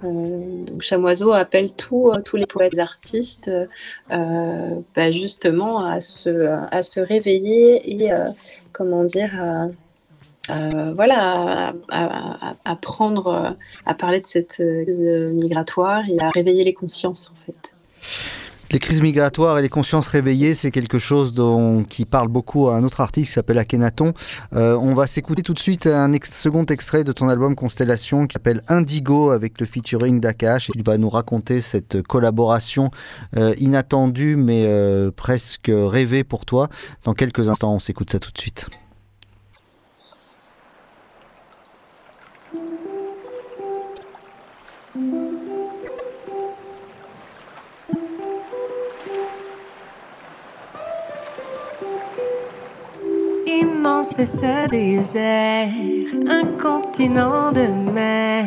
[0.05, 3.51] euh, donc Chamoiseau appelle tous euh, les poètes artistes
[4.11, 6.31] euh, bah, justement à se,
[7.01, 8.29] réveiller et euh,
[8.73, 9.69] comment dire à,
[10.49, 12.77] à- voilà, à, à- à-
[13.29, 13.51] euh,
[13.95, 17.75] parler de cette euh, crise migratoire et à réveiller les consciences en fait.
[18.71, 22.77] Les crises migratoires et les consciences réveillées, c'est quelque chose dont, qui parle beaucoup à
[22.77, 24.13] un autre artiste qui s'appelle Akhenaton.
[24.55, 28.35] Euh, on va s'écouter tout de suite un second extrait de ton album Constellation qui
[28.35, 30.71] s'appelle Indigo avec le featuring d'Akash.
[30.71, 32.91] Tu vas nous raconter cette collaboration
[33.39, 36.69] euh, inattendue mais euh, presque rêvée pour toi.
[37.05, 38.69] Dans quelques instants, on s'écoute ça tout de suite.
[53.79, 55.69] Immense et ce désert,
[56.29, 58.47] un continent de mer,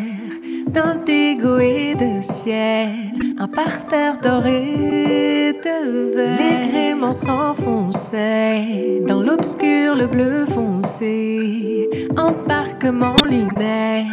[0.67, 2.89] d'indigo et de ciel,
[3.37, 6.37] un parterre doré de verre.
[6.37, 14.05] Les gréements s'enfonçaient dans l'obscur, le bleu foncé, embarquement lunaire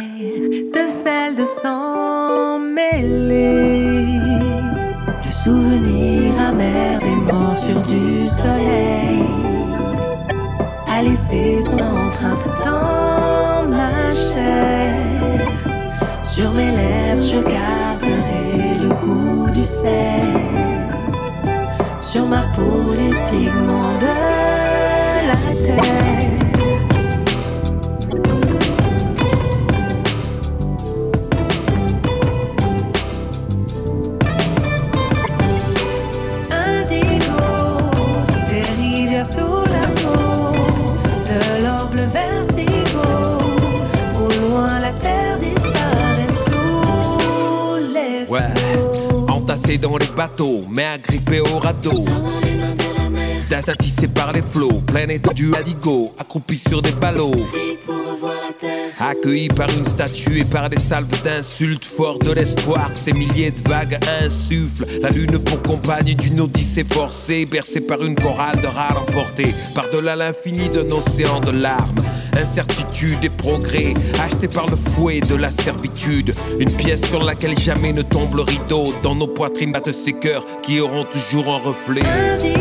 [0.73, 4.05] de sel de sang mêlé.
[5.25, 9.58] Le souvenir amer des morsures du soleil
[10.99, 15.47] a laissé son empreinte dans ma chair.
[16.21, 20.59] Sur mes lèvres, je garderai le goût du sel.
[22.01, 24.38] sur ma peau les pigments de
[55.09, 57.35] étendue Adigo, accroupi sur des ballots.
[58.99, 63.51] Accueilli par une statue et par des salves d'insultes, fort de l'espoir que ces milliers
[63.51, 64.85] de vagues insufflent.
[65.01, 70.15] La lune pour compagne d'une odyssée forcée, bercée par une chorale de rats emportés, par-delà
[70.15, 72.01] l'infini d'un océan de larmes.
[72.35, 76.33] Incertitude et progrès, achetés par le fouet de la servitude.
[76.59, 78.93] Une pièce sur laquelle jamais ne tombe le rideau.
[79.01, 82.58] Dans nos poitrines battent ces cœurs qui auront toujours un reflet.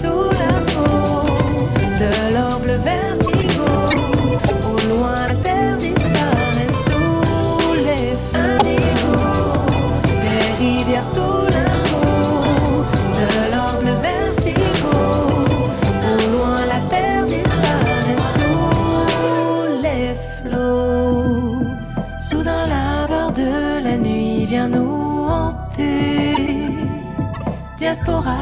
[0.00, 1.22] Sous la peau,
[2.00, 2.10] de
[2.62, 3.70] bleu vertigo.
[4.66, 8.38] Au loin, la terre disparaît sous les feux.
[8.56, 9.14] Indigo,
[10.24, 12.84] des rivières sous la peau,
[13.18, 13.26] de
[13.80, 14.96] bleu vertigo.
[16.10, 21.62] Au loin, la terre disparaît sous les flots.
[22.18, 23.52] Soudain, la peur de
[23.84, 26.34] la nuit vient nous hanter.
[27.78, 28.33] Diaspora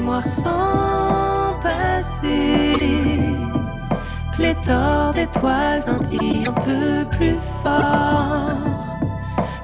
[0.00, 2.86] mémoire, sans passé.
[4.32, 8.98] Pléthore d'étoiles scintillent un peu plus fort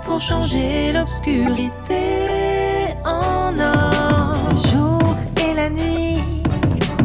[0.04, 2.02] pour changer l'obscurité
[3.04, 4.38] en or.
[4.50, 6.42] Le jour et la nuit,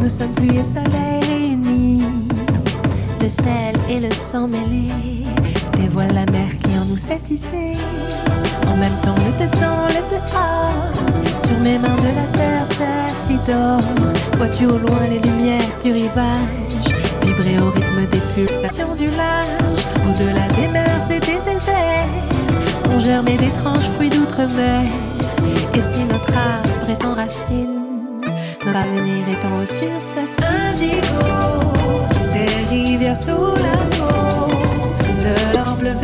[0.00, 2.02] nous sommes pluie et soleil réunis.
[3.20, 5.26] Le sel et le sang mêlés
[5.76, 7.72] dévoilent la mer qui nous s'est tissée.
[8.66, 11.38] En même temps, le tétan, le dehors.
[11.38, 13.80] Sur mes mains de la terre certidore.
[14.34, 16.70] Vois-tu au loin les lumières du rivage
[17.22, 19.86] vibrer au rythme des pulsations du large.
[20.08, 24.84] Au-delà des mers et des déserts, ont germé d'étranges fruits d'outre-mer.
[25.74, 27.86] Et si notre arbre est sans racines,
[28.64, 30.22] notre avenir haut sur sa.
[30.70, 31.22] Indigo,
[32.32, 34.46] des rivières sous la peau,
[35.22, 35.94] de l'or bleu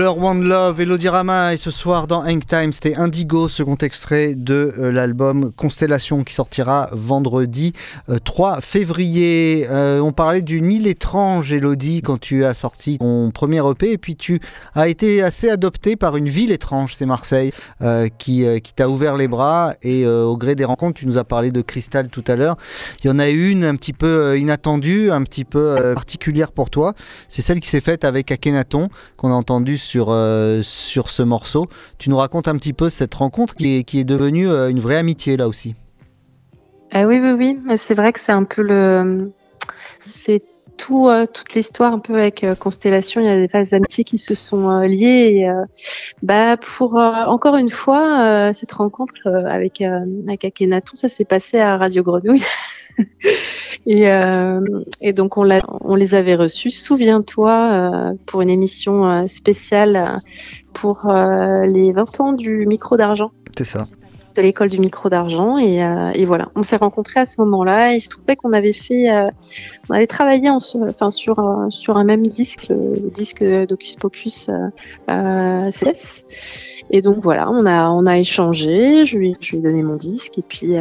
[0.00, 4.34] Couleur One Love, Elodie Rama et ce soir dans Hang Time, c'était Indigo, second extrait
[4.34, 7.74] de euh, l'album Constellation qui sortira vendredi
[8.08, 9.66] euh, 3 février.
[9.68, 13.98] Euh, on parlait d'une île étrange, Elodie, quand tu as sorti ton premier EP et
[13.98, 14.40] puis tu
[14.74, 18.88] as été assez adopté par une ville étrange, c'est Marseille, euh, qui, euh, qui t'a
[18.88, 22.08] ouvert les bras et euh, au gré des rencontres, tu nous as parlé de Cristal
[22.08, 22.56] tout à l'heure.
[23.04, 26.52] Il y en a une un petit peu euh, inattendue, un petit peu euh, particulière
[26.52, 26.94] pour toi.
[27.28, 28.88] C'est celle qui s'est faite avec Akhenaton
[29.18, 31.68] qu'on a entendu sur, euh, sur ce morceau.
[31.98, 34.78] Tu nous racontes un petit peu cette rencontre qui est, qui est devenue euh, une
[34.78, 35.74] vraie amitié là aussi.
[36.92, 37.76] Ah oui, oui, oui.
[37.76, 39.32] C'est vrai que c'est un peu le.
[39.98, 40.42] C'est
[40.76, 43.20] tout, euh, toute l'histoire un peu avec euh, Constellation.
[43.20, 45.48] Il y a des d'amitié qui se sont euh, liées.
[45.48, 45.64] Euh,
[46.22, 50.64] bah, pour euh, encore une fois, euh, cette rencontre euh, avec, euh, avec
[50.94, 52.44] ça s'est passé à Radio Grenouille.
[53.86, 54.60] et, euh,
[55.00, 55.44] et donc, on,
[55.94, 60.20] les avait reçus, souviens-toi, euh, pour une émission euh, spéciale
[60.72, 63.32] pour les 20 ans du micro d'argent.
[63.56, 63.86] C'est ça.
[64.36, 65.58] de l'école du micro d'argent.
[65.58, 65.78] Et,
[66.14, 66.48] et voilà.
[66.54, 67.92] On s'est rencontrés à ce moment-là.
[67.92, 69.08] Et il se trouvait qu'on avait fait
[69.88, 73.96] on avait travaillé en, enfin, sur un- sur un même disque le, le disque d'Ocus
[73.96, 74.48] Pocus
[75.08, 76.24] CS
[76.90, 79.96] et donc voilà on a on a échangé je lui je lui ai donné mon
[79.96, 80.74] disque et puis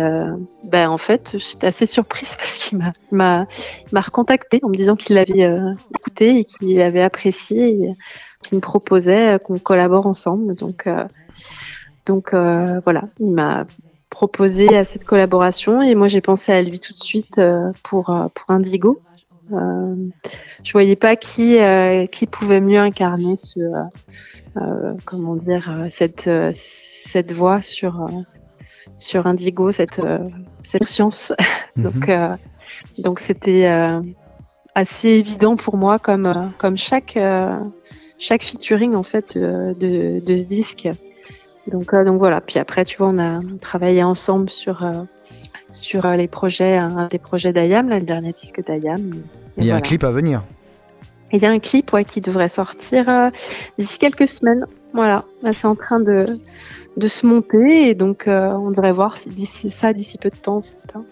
[0.63, 3.47] ben en fait j'étais assez surprise parce qu'il m'a m'a
[3.91, 7.95] m'a recontacté en me disant qu'il l'avait euh, écouté et qu'il avait apprécié et
[8.41, 10.87] qu'il me proposait euh, qu'on collabore ensemble donc
[12.05, 13.67] donc voilà, il m'a
[14.09, 17.39] proposé à cette collaboration et moi j'ai pensé à lui tout de suite
[17.83, 18.99] pour, pour Indigo.
[19.51, 19.95] Euh,
[20.63, 23.83] je voyais pas qui, euh, qui pouvait mieux incarner ce, euh,
[24.57, 28.07] euh, comment dire, cette, cette voix sur,
[28.97, 30.01] sur Indigo, cette,
[30.63, 31.33] cette conscience.
[31.75, 32.35] donc, euh,
[32.97, 33.67] donc c'était
[34.75, 37.17] assez évident pour moi, comme, comme chaque,
[38.17, 39.73] chaque featuring en fait de,
[40.19, 40.89] de ce disque.
[41.67, 42.41] Donc, donc voilà.
[42.41, 44.83] Puis après, tu vois, on a travaillé ensemble sur,
[45.71, 49.11] sur euh, les projets, un des projets d'Ayam, le dernier disque d'Ayam.
[49.57, 50.43] Il y a un clip à venir.
[51.31, 53.29] Il y a un clip ouais, qui devrait sortir euh,
[53.77, 54.65] d'ici quelques semaines.
[54.93, 56.39] Voilà, Là, c'est en train de,
[56.97, 60.57] de se monter et donc euh, on devrait voir ça d'ici peu de temps.
[60.57, 61.03] En fait, hein.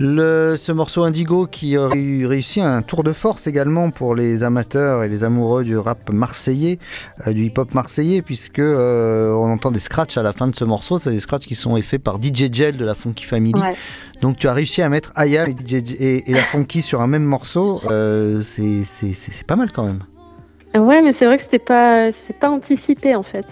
[0.00, 4.42] Le, ce morceau Indigo qui a eu- réussi un tour de force également pour les
[4.42, 6.78] amateurs et les amoureux du rap marseillais,
[7.26, 10.64] euh, du hip-hop marseillais, puisque euh, on entend des scratchs à la fin de ce
[10.64, 10.98] morceau.
[10.98, 13.60] C'est des scratchs qui sont faits par DJ Gel de la Funky Family.
[13.60, 13.76] Ouais.
[14.22, 17.06] Donc tu as réussi à mettre Aya et, DJ et, et la Funky sur un
[17.06, 17.80] même morceau.
[17.90, 20.00] Euh, c'est pas mal quand même.
[20.74, 23.44] Ouais, mais c'est vrai que c'était pas c'est pas anticipé en fait,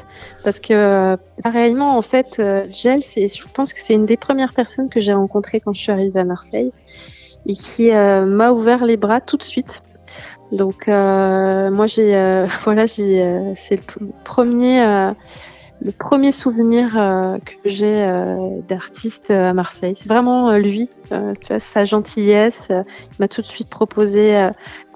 [0.42, 4.16] parce que euh, réellement en fait, euh, Gel, c'est je pense que c'est une des
[4.16, 6.72] premières personnes que j'ai rencontrées quand je suis arrivée à Marseille
[7.46, 9.82] et qui euh, m'a ouvert les bras tout de suite.
[10.52, 14.80] Donc euh, moi j'ai euh, voilà j'ai euh, c'est le p- premier
[15.82, 16.90] le premier souvenir
[17.44, 18.04] que j'ai
[18.68, 19.94] d'artiste à Marseille.
[19.96, 22.66] C'est vraiment lui, tu vois, sa gentillesse.
[22.70, 22.84] il
[23.18, 24.50] m'a tout de suite proposé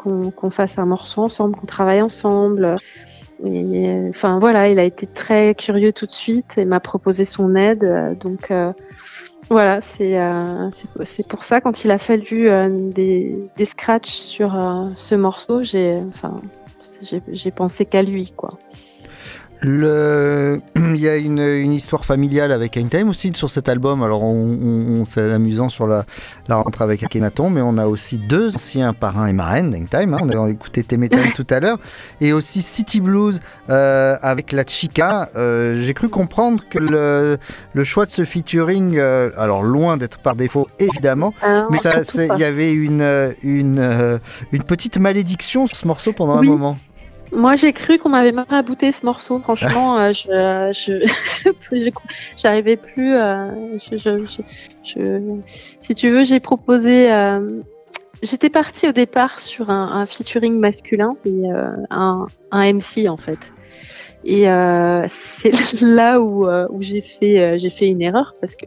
[0.04, 2.76] qu'on fasse un morceau ensemble, qu'on travaille ensemble.
[4.10, 8.16] Enfin voilà, il a été très curieux tout de suite et m'a proposé son aide.
[8.20, 8.72] Donc euh,
[9.50, 10.70] voilà, c'est euh,
[11.28, 16.00] pour ça quand il a fallu euh, des, des scratchs sur euh, ce morceau, j'ai
[16.08, 16.40] enfin
[17.54, 18.58] pensé qu'à lui quoi.
[19.64, 20.60] Le...
[20.94, 24.02] Il y a une, une histoire familiale avec Time aussi sur cet album.
[24.02, 26.04] Alors, on, on- on- c'est amusant sur la,
[26.48, 30.14] la rencontre avec Akhenaton, mais on a aussi deux anciens parrains et marraines d'Hangtime.
[30.14, 30.18] Hein.
[30.22, 31.78] On a écouté Temetan tout à l'heure.
[32.20, 33.40] Et aussi City Blues
[33.70, 35.30] euh, avec la Chica.
[35.36, 37.38] Euh, J'ai cru comprendre que le,
[37.72, 41.78] le choix de ce featuring, euh, alors loin d'être par défaut, évidemment, Ah, mais
[42.14, 44.20] il y avait une, une,
[44.52, 46.46] une petite malédiction sur ce morceau pendant Oui.
[46.48, 46.78] un moment.
[47.34, 49.38] Moi, j'ai cru qu'on m'avait marabouté ce morceau.
[49.40, 51.04] Franchement, euh, je,
[52.36, 53.14] j'arrivais plus.
[53.14, 54.42] euh, je, je-
[54.84, 55.40] je-
[55.80, 57.12] si tu veux, j'ai proposé.
[57.12, 57.60] euh,
[58.22, 63.18] J'étais partie au départ sur un, un featuring masculin et euh, un, un MC en
[63.18, 63.38] fait.
[64.24, 68.56] Et euh, c'est là où, euh, où j'ai fait euh, j'ai fait une erreur parce
[68.56, 68.64] que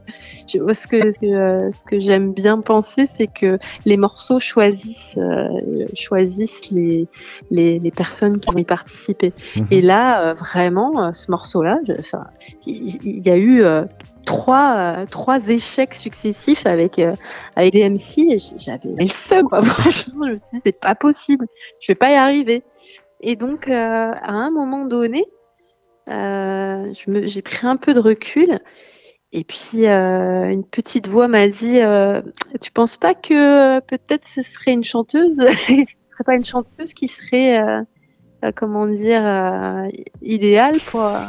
[0.47, 5.47] je, ce que ce que, j'aime bien penser c'est que les morceaux choisissent euh,
[5.95, 7.07] choisissent les,
[7.49, 9.33] les les personnes qui vont y participer.
[9.71, 12.25] Et là vraiment ce morceau là enfin
[12.65, 13.63] il y, a eu
[14.27, 17.15] trois euh, trois échecs successifs avec euh,
[17.55, 19.61] avec des MC et j'avais le seum quoi.
[19.63, 21.47] franchement je me suis dit c'est pas possible
[21.79, 22.61] je vais pas y arriver
[23.21, 25.25] et donc euh, à un moment donné
[26.07, 28.59] j'ai pris un peu de recul.
[29.33, 32.21] Et puis euh, une petite voix m'a dit euh,
[32.61, 35.37] tu penses pas que euh, peut-être ce serait une chanteuse?
[35.67, 37.81] Ce serait pas une chanteuse qui serait euh,
[38.43, 39.87] euh, comment dire euh,
[40.23, 41.19] idéale pour euh,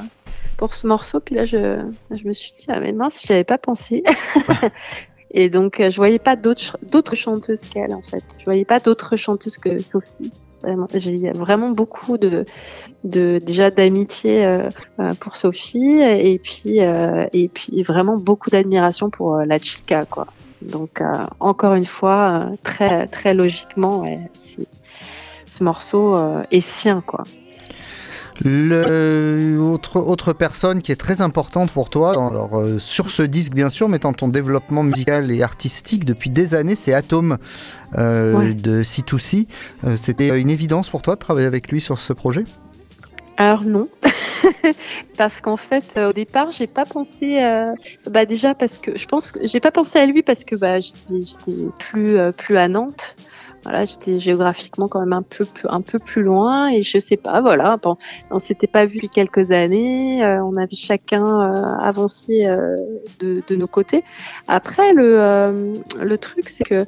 [0.56, 1.20] pour ce morceau?
[1.20, 1.78] Puis là je
[2.10, 4.04] je me suis dit ah mais mince j'y avais pas pensé.
[5.32, 8.24] Et donc euh, je voyais pas d'autres chanteuses qu'elle en fait.
[8.38, 10.32] Je voyais pas d'autres chanteuses que Sophie
[10.62, 12.44] Vraiment, j'ai vraiment beaucoup de,
[13.04, 19.08] de déjà d'amitié euh, euh, pour Sophie et puis euh, et puis vraiment beaucoup d'admiration
[19.08, 20.26] pour la chica quoi.
[20.62, 21.00] Donc
[21.38, 24.04] encore une fois très très logiquement
[25.46, 26.16] ce morceau
[26.50, 27.22] est sien quoi.
[28.44, 33.52] Le autre, autre personne qui est très importante pour toi, alors euh, sur ce disque
[33.52, 37.38] bien sûr, mais dans ton développement musical et artistique depuis des années, c'est Atom
[37.96, 38.54] euh, Ouais.
[38.54, 39.48] de C2C.
[39.84, 42.44] Euh, C'était une évidence pour toi de travailler avec lui sur ce projet?
[43.40, 43.88] Alors non,
[45.16, 47.66] parce qu'en fait au départ j'ai pas pensé, euh,
[48.10, 50.80] bah déjà parce que je pense que j'ai pas pensé à lui parce que bah
[50.80, 53.16] j'étais j'étais plus euh, plus à Nantes.
[53.64, 57.40] Voilà, j'étais géographiquement quand même un peu un peu plus loin et je sais pas,
[57.40, 57.96] voilà, bon,
[58.30, 62.76] on s'était pas vu depuis quelques années, euh, on avait chacun euh, avancé euh,
[63.18, 64.04] de, de nos côtés.
[64.46, 66.84] Après le euh, le truc c'est que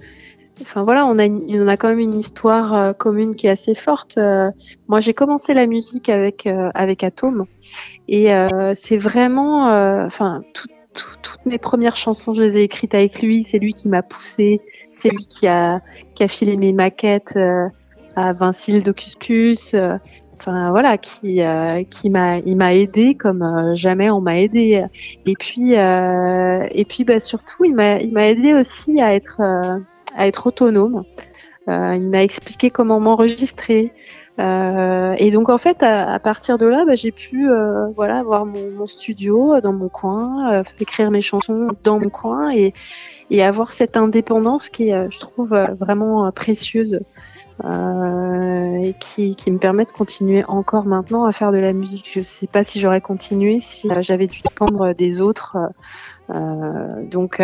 [0.62, 3.74] Enfin voilà, on a, on a quand même une histoire euh, commune qui est assez
[3.74, 4.18] forte.
[4.18, 4.50] Euh,
[4.88, 7.46] moi, j'ai commencé la musique avec euh, avec Atom,
[8.08, 12.62] et euh, c'est vraiment, euh, enfin, tout- tout- toutes mes premières chansons, je les ai
[12.64, 13.44] écrites avec lui.
[13.44, 14.60] C'est lui qui m'a poussé,
[15.00, 15.80] c'est lui qui a
[16.14, 17.68] qui a filé mes maquettes euh,
[18.16, 19.74] à Vincile Docuscus.
[19.74, 19.98] euh,
[20.38, 24.86] Enfin voilà, qui euh, qui m'a il m'a aidé comme jamais on m'a aidé.
[25.26, 29.42] Et puis et puis bah surtout il m'a il m'a aidé aussi à être
[30.16, 31.04] à être autonome,
[31.68, 33.92] il m'a expliqué comment m'enregistrer.
[34.40, 38.46] Euh, et donc en fait, à, partir de là, bah, j'ai pu euh, voilà avoir
[38.46, 42.72] mon, studio euh, dans mon coin, écrire mes chansons dans mon coin et,
[43.42, 47.00] avoir cette indépendance qui je trouve, vraiment précieuse
[47.62, 52.10] et qui, me permet de continuer encore maintenant à faire de la musique.
[52.12, 55.56] Je sais pas si j'aurais continué si j'avais dû dépendre des autres.
[56.28, 57.40] Donc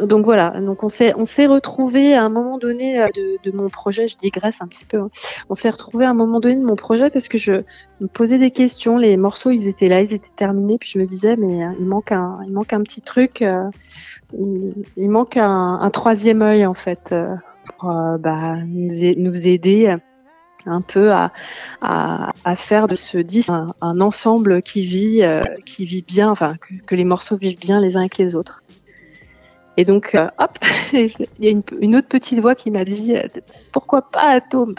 [0.00, 3.06] donc voilà, donc on s'est on s'est retrouvé à un moment donné euh,
[3.44, 4.98] de, mon projet, je digresse un petit peu.
[4.98, 5.10] hein.
[5.48, 7.62] On s'est retrouvé à un moment donné de mon projet parce que je
[8.00, 11.06] me posais des questions, les morceaux ils étaient là, ils étaient terminés, puis je me
[11.06, 13.70] disais mais euh, il manque un il manque un petit truc, euh,
[14.96, 17.14] il, manque un, troisième œil en fait
[17.78, 17.88] pour
[18.18, 19.94] bah, nous, aider
[20.66, 21.30] un peu à,
[22.56, 25.22] faire de ce disque un, ensemble qui vit
[25.64, 28.64] qui vit bien, enfin que les morceaux vivent bien les uns avec les autres.
[29.76, 30.58] Et donc, euh, hop,
[30.92, 31.10] il
[31.40, 33.22] y a une, une autre petite voix qui m'a dit euh,
[33.72, 34.74] pourquoi pas Atome?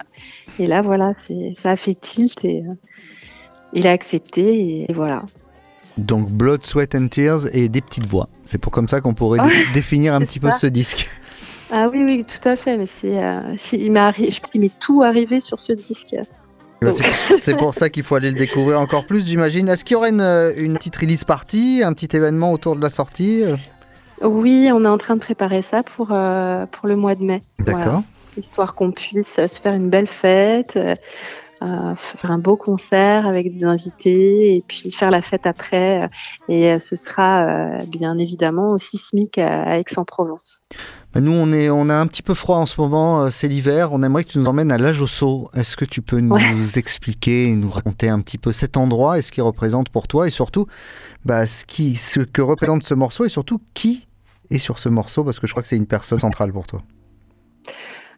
[0.59, 1.13] Et là, voilà,
[1.57, 2.73] ça a fait tilt et euh,
[3.73, 5.23] il a accepté et, voilà.
[5.97, 8.29] Donc Blood, Sweat and Tears et des petites voix.
[8.45, 11.09] C'est pour comme ça qu'on pourrait dé- définir un petit peu ce disque.
[11.71, 12.77] Ah oui, oui, tout à fait.
[12.77, 16.15] Mais c'est, il m'est je pense qu'il m'est tout arrivé sur ce disque.
[17.35, 19.67] C'est- pour ça qu'il faut aller le découvrir encore plus, j'imagine.
[19.69, 20.21] Est-ce qu'il y aurait une,
[20.57, 23.43] une petite release party, un petit événement autour de la sortie?
[24.21, 27.43] Oui, on est en train de préparer ça pour, euh, pour le mois de mai.
[27.59, 27.83] D'accord.
[27.83, 28.03] Voilà.
[28.37, 30.95] Histoire qu'on puisse se faire une belle fête, euh,
[31.63, 36.09] euh, faire un beau concert avec des invités et puis faire la fête après.
[36.49, 40.63] Et ce sera euh, bien évidemment au Sismic à Aix-en-Provence.
[41.15, 43.93] Nous, on, est, on a un petit peu froid en ce moment, euh, c'est l'hiver.
[43.93, 45.49] On aimerait que tu nous emmènes à Lajosso.
[45.53, 46.35] Est-ce que tu peux nous
[46.75, 50.29] expliquer, nous raconter un petit peu cet endroit et ce qu'il représente pour toi et
[50.29, 50.67] surtout
[51.23, 54.07] bah, ce, qui, ce que représente ce morceau et surtout qui
[54.51, 55.23] est sur ce morceau?
[55.23, 56.81] Parce que je crois que c'est une personne centrale pour toi.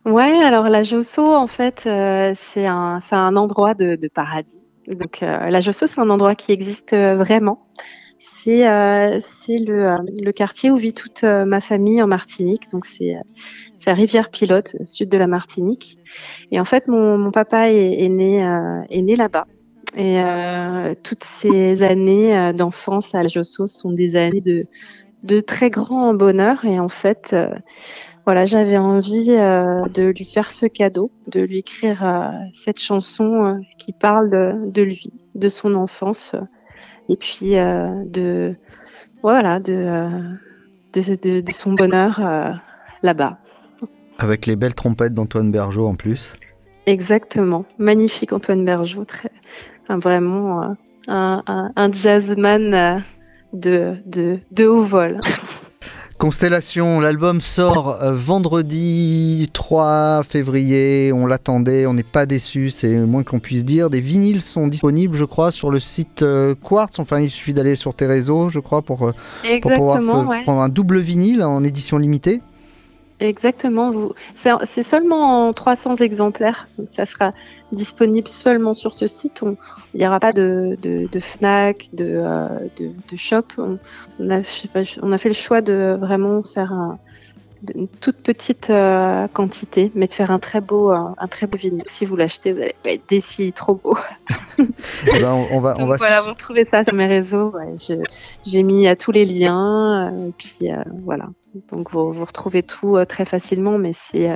[0.08, 4.68] Ouais, alors la Josso, en fait, euh, c'est un, c'est un endroit de, de paradis.
[4.88, 7.68] Donc euh, la Josso, c'est un endroit qui existe euh, vraiment.
[8.48, 9.20] C'est euh,
[9.50, 12.72] euh, le quartier où vit toute euh, ma famille en Martinique.
[12.72, 13.18] Donc c'est
[13.86, 16.00] la rivière Pilote, sud de la Martinique.
[16.52, 19.48] Et en fait, mon, papa est, né, là-bas.
[19.98, 20.22] Et
[21.04, 24.66] toutes ces années d'enfance à Josso sont des années
[25.24, 26.64] de, très grand bonheur.
[26.64, 27.36] Et en fait,
[28.24, 34.30] voilà, j'avais envie de lui faire ce cadeau, de lui écrire cette chanson qui parle
[34.72, 36.34] de, lui, de son enfance,
[37.10, 38.56] et puis euh, de
[39.24, 40.10] voilà, de, euh,
[40.94, 42.52] de, de- son bonheur euh,
[43.04, 43.38] là-bas.
[44.20, 46.34] Avec les belles trompettes d'Antoine Bergeau en plus.
[46.86, 49.32] Exactement, magnifique Antoine Bergeau, très,
[49.90, 50.62] vraiment
[51.08, 53.04] un, un, un jazzman
[53.54, 55.18] de, de, de haut vol.
[56.18, 61.14] Constellation, l'album sort euh, vendredi 3 février.
[61.14, 63.92] On l'attendait, on n'est pas déçu, c'est le moins qu'on puisse dire.
[63.92, 66.98] Des vinyles sont disponibles, je crois, sur le site euh, Quartz.
[66.98, 69.12] Enfin, il suffit d'aller sur tes réseaux, je crois, pour, euh,
[69.62, 70.42] pour pouvoir se ouais.
[70.42, 72.42] prendre un double vinyle en édition limitée.
[73.20, 74.14] Exactement, vous...
[74.66, 77.34] c'est seulement en 300 exemplaires, donc ça sera
[77.72, 79.42] disponible seulement sur ce site.
[79.42, 79.58] On-
[79.96, 82.48] Il n'y aura pas de, de, de Fnac, de, euh,
[82.80, 83.44] de, de shop.
[83.58, 83.80] On,
[84.20, 84.42] on a,
[85.02, 87.00] on fait le choix de vraiment faire un-
[87.74, 91.58] une toute petite euh, quantité, mais de faire un très beau, euh, un très beau
[91.58, 91.84] vinyle.
[91.88, 93.98] Si vous l'achetez, vous allez pas être il est trop beau.
[94.60, 97.52] Eh ben, on, va, on Donc va voilà, vous retrouvez ça sur mes réseaux.
[97.52, 97.76] ouais.
[98.46, 101.26] J'ai mis à tous les liens, euh, et puis euh, voilà.
[101.72, 104.36] Donc vous, retrouvez tout euh, très facilement, mais c'est euh,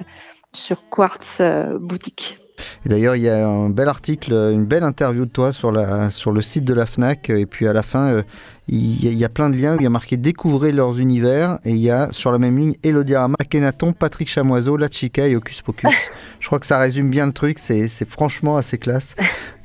[0.54, 2.38] sur Quartz euh, boutique.
[2.86, 6.64] D'ailleurs, il y a un bel article, une belle interview de toi sur, le site
[6.64, 7.32] de la FNAC.
[7.32, 8.22] Et puis à la fin,
[8.68, 10.72] il y, a, il y a plein de liens où il y a marqué Découvrez
[10.72, 11.58] leurs univers.
[11.66, 15.28] Et il y a sur la même ligne Elodie Rama, Akhenaton, Patrick Chamoiseau, La Chica
[15.28, 15.90] et Hocus Pocus.
[16.40, 17.60] Je crois que ça résume bien le truc.
[17.60, 19.16] C'est franchement assez classe.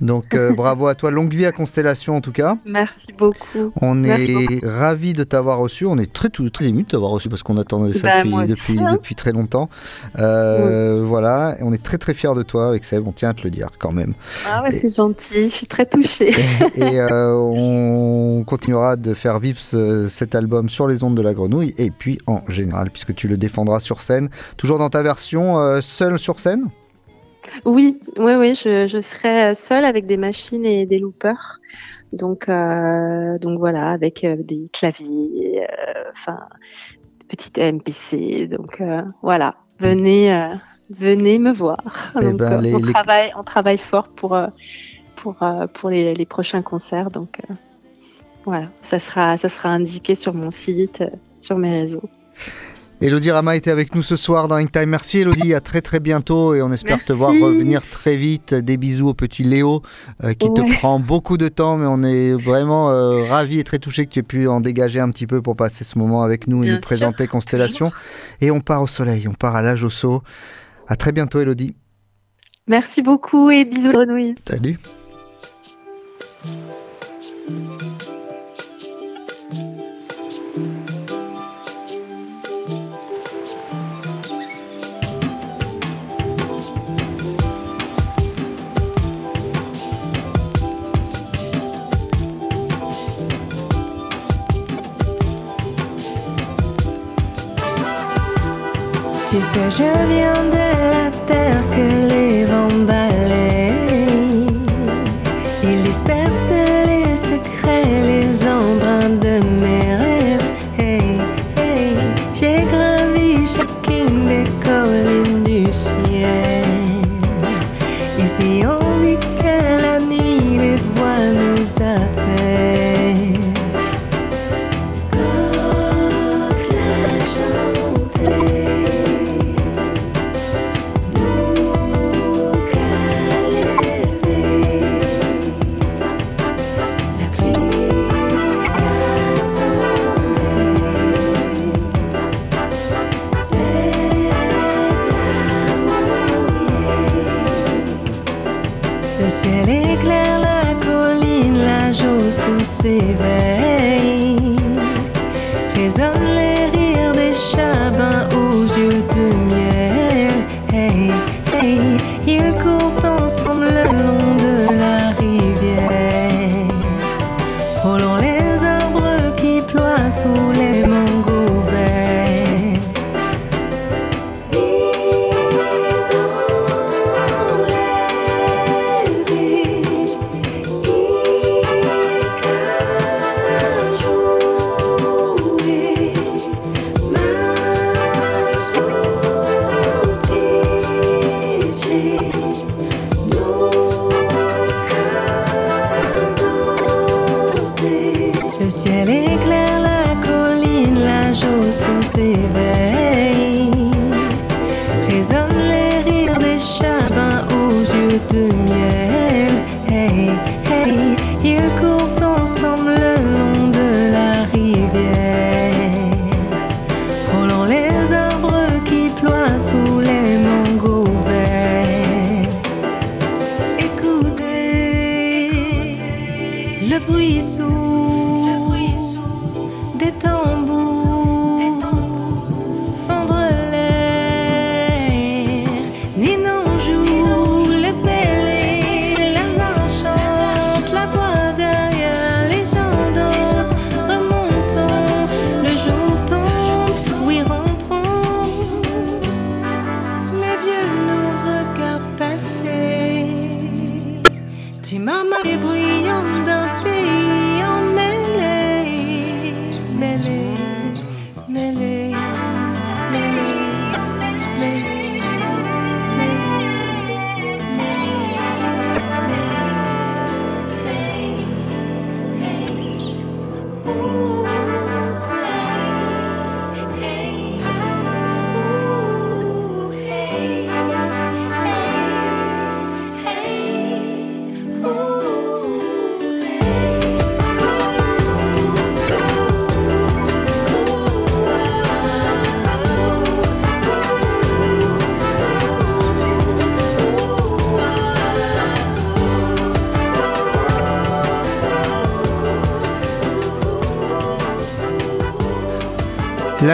[0.01, 1.11] Donc euh, bravo à toi.
[1.11, 2.57] Longue vie à Constellation en tout cas.
[2.67, 3.73] Merci beaucoup.
[3.81, 4.67] On Merci est beaucoup.
[4.79, 5.87] ravis de t'avoir reçu.
[5.87, 8.79] On est très, tout- très émus de t'avoir reçu parce qu'on attendait ça Bah, depuis,
[8.81, 8.93] hein.
[8.93, 9.69] depuis très longtemps.
[10.19, 11.57] Euh, Voilà.
[11.61, 13.07] Et on est très très fiers de toi avec Seb.
[13.07, 14.15] On tient à te le dire quand même.
[14.49, 16.35] Ah ouais, c'est gentil, je suis très touchée.
[16.77, 21.35] Et euh, on continuera de faire vivre ce- cet album sur les ondes de la
[21.35, 24.29] grenouille et puis en général, puisque tu le défendras sur scène.
[24.57, 26.69] Toujours dans ta version euh, seule sur scène?
[27.65, 31.59] Oui, oui, oui, je, je serai seule avec des machines et des loopers.
[32.13, 36.39] Donc, euh, donc voilà, avec euh, des claviers, euh, enfin,
[37.29, 38.47] petites MPC.
[38.49, 38.81] Donc
[39.23, 40.51] voilà, venez,
[40.91, 41.79] venez me voir.
[42.21, 44.39] Eh Donc, ben, les- on, les- travaille, on travaille fort pour,
[45.17, 47.11] pour, euh, pour les, les prochains concerts.
[47.11, 47.55] Donc euh,
[48.47, 52.09] voilà, ça sera, ça sera indiqué sur mon site, euh, sur mes réseaux.
[53.03, 54.87] Elodie Rama était avec nous ce soir dans Hangtime.
[54.89, 58.55] Merci Elodie, à très très bientôt et on espère te voir revenir très vite.
[58.55, 59.83] Des bisous au petit Léo
[60.25, 63.79] euh, qui te prend beaucoup de temps, mais on est vraiment euh, ravis et très
[63.79, 66.47] touchés que tu aies pu en dégager un petit peu pour passer ce moment avec
[66.47, 67.93] nous et nous présenter Constellation.
[68.41, 70.23] Et on part au soleil, on part à l'âge au saut.
[70.89, 71.75] À très bientôt Elodie.
[72.67, 74.37] Merci beaucoup et bisous grenouilles.
[74.49, 74.79] Salut.
[99.37, 104.47] Tu sais, je viens de la terre que les vents balayent.
[105.63, 110.51] Ils dispersent les secrets, les embruns de mes rêves.
[110.79, 111.21] Hey,
[111.59, 111.97] hey,
[112.33, 113.86] j'ai gravi chacune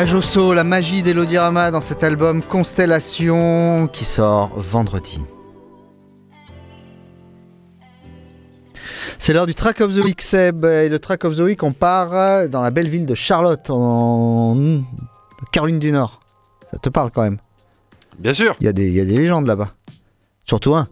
[0.02, 5.20] La Josso, la magie d'Elodie Rama dans cet album Constellation qui sort vendredi.
[9.20, 10.64] C'est l'heure du Track of the Week, Seb.
[10.64, 14.82] Et le Track of the Week, on part dans la belle ville de Charlotte, en
[15.52, 16.18] Caroline du Nord.
[16.72, 17.38] Ça te parle quand même?
[18.18, 18.56] Bien sûr.
[18.58, 19.70] Il y, a des- il y a des légendes là-bas.
[20.44, 20.88] Surtout un.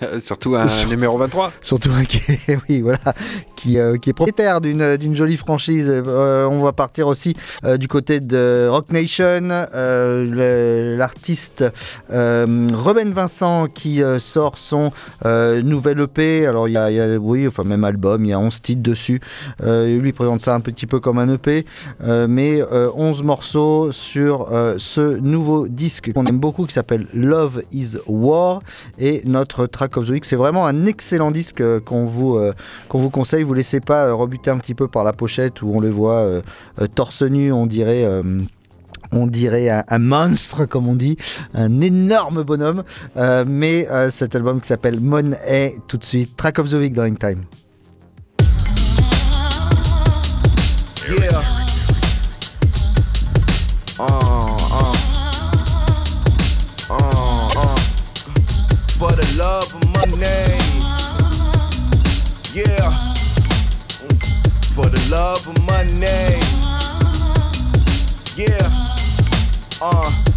[0.22, 1.52] Surtout un numéro 23.
[1.60, 2.20] Surtout un qui,
[2.68, 2.98] oui, voilà,
[3.56, 5.86] qui, euh, qui est propriétaire d'une d'une jolie franchise.
[5.90, 11.64] Euh, on va partir aussi euh, du côté de Rock Nation, euh, l'artiste
[12.12, 14.92] euh, Ruben Vincent qui euh, sort son
[15.24, 16.46] euh, nouvel EP.
[16.46, 18.62] Alors il y, a, il y a- oui, enfin même album, il y a 11
[18.62, 19.20] titres dessus.
[19.62, 21.66] Euh, il lui présente ça un petit peu comme un EP,
[22.04, 27.06] euh, mais euh, 11 morceaux sur euh, ce nouveau disque qu'on aime beaucoup qui s'appelle
[27.12, 28.60] Love is War
[28.98, 29.89] et notre track
[30.22, 32.52] C'est vraiment un excellent disque euh, qu'on vous, euh,
[32.90, 33.42] vous conseille.
[33.42, 36.26] Vous laissez pas euh, rebuter un petit peu par la pochette où on le voit
[36.94, 38.04] torse nu, on dirait.
[38.06, 41.16] un, monstre, comme on dit,
[41.54, 42.84] un énorme bonhomme.
[43.16, 47.12] Mais cet album qui s'appelle Mon est tout de suite Track of the Week dans
[47.14, 47.44] Time.
[60.02, 60.58] Of money.
[62.52, 63.14] Yeah.
[64.74, 66.40] For the love of money.
[68.36, 68.96] Yeah.
[69.80, 70.30] Uh.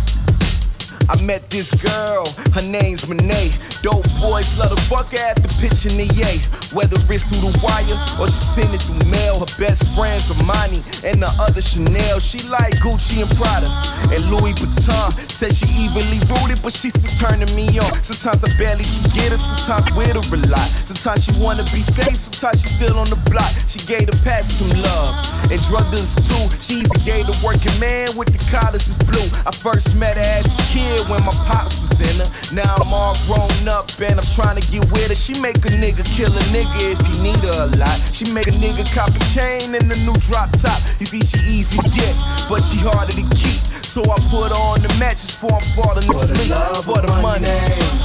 [1.09, 3.51] I met this girl, her name's Renee.
[3.83, 6.39] Dope boys love to fuck at the pitch in the yay.
[6.71, 9.43] Whether it's through the wire or she send it through mail.
[9.43, 12.23] Her best friends Armani and the other Chanel.
[12.23, 13.67] She like Gucci and Prada
[14.07, 15.11] and Louis Vuitton.
[15.27, 17.91] Said she evenly rooted, but she still turning me on.
[17.99, 20.71] Sometimes I barely can get her, sometimes with her a lot.
[20.87, 23.51] Sometimes she wanna be safe, sometimes she still on the block.
[23.67, 25.11] She gave the past some love
[25.51, 26.47] and drug dealers too.
[26.63, 29.27] She even gave the working man with the collars is blue.
[29.43, 32.29] I first met her as a kid when my pops was in her.
[32.55, 35.15] Now I'm all grown up and I'm trying to get with her.
[35.15, 37.99] She make a nigga kill a nigga if he need her a lot.
[38.13, 40.79] She make a nigga cop a chain and a new drop top.
[40.99, 42.15] You see, she easy to get,
[42.49, 43.62] but she harder to keep.
[43.93, 46.49] So I put on the matches before I'm falling asleep.
[46.81, 47.45] For the money,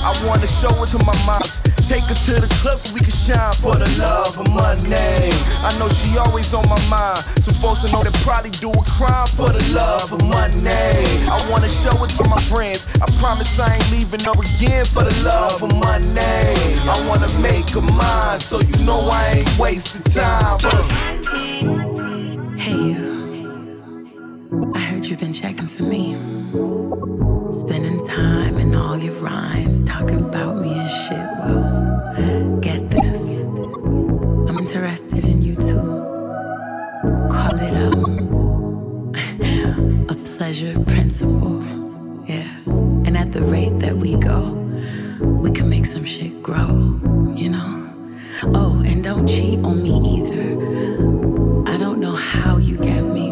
[0.05, 1.63] I wanna show it to my moms.
[1.89, 5.33] Take her to the club so we can shine for the love of money.
[5.65, 7.25] I know she always on my mind.
[7.41, 10.69] So folks will know they probably do a crime for the love of money.
[11.25, 12.87] I wanna show it to my friends.
[13.01, 16.21] I promise I ain't leaving her again for the love of money.
[16.85, 20.61] I wanna make her mine, so you know I ain't wasting time.
[22.59, 23.08] Hey, you.
[25.19, 26.13] You've been checking for me.
[27.53, 31.19] Spending time in all your rhymes, talking about me and shit.
[31.41, 33.41] Well, get this.
[33.41, 35.75] I'm interested in you too.
[37.33, 39.13] Call it um,
[40.09, 41.65] a pleasure principle.
[42.29, 42.49] Yeah.
[43.05, 44.53] And at the rate that we go,
[45.21, 47.01] we can make some shit grow,
[47.35, 47.93] you know?
[48.55, 51.69] Oh, and don't cheat on me either.
[51.69, 53.28] I don't know how you get me,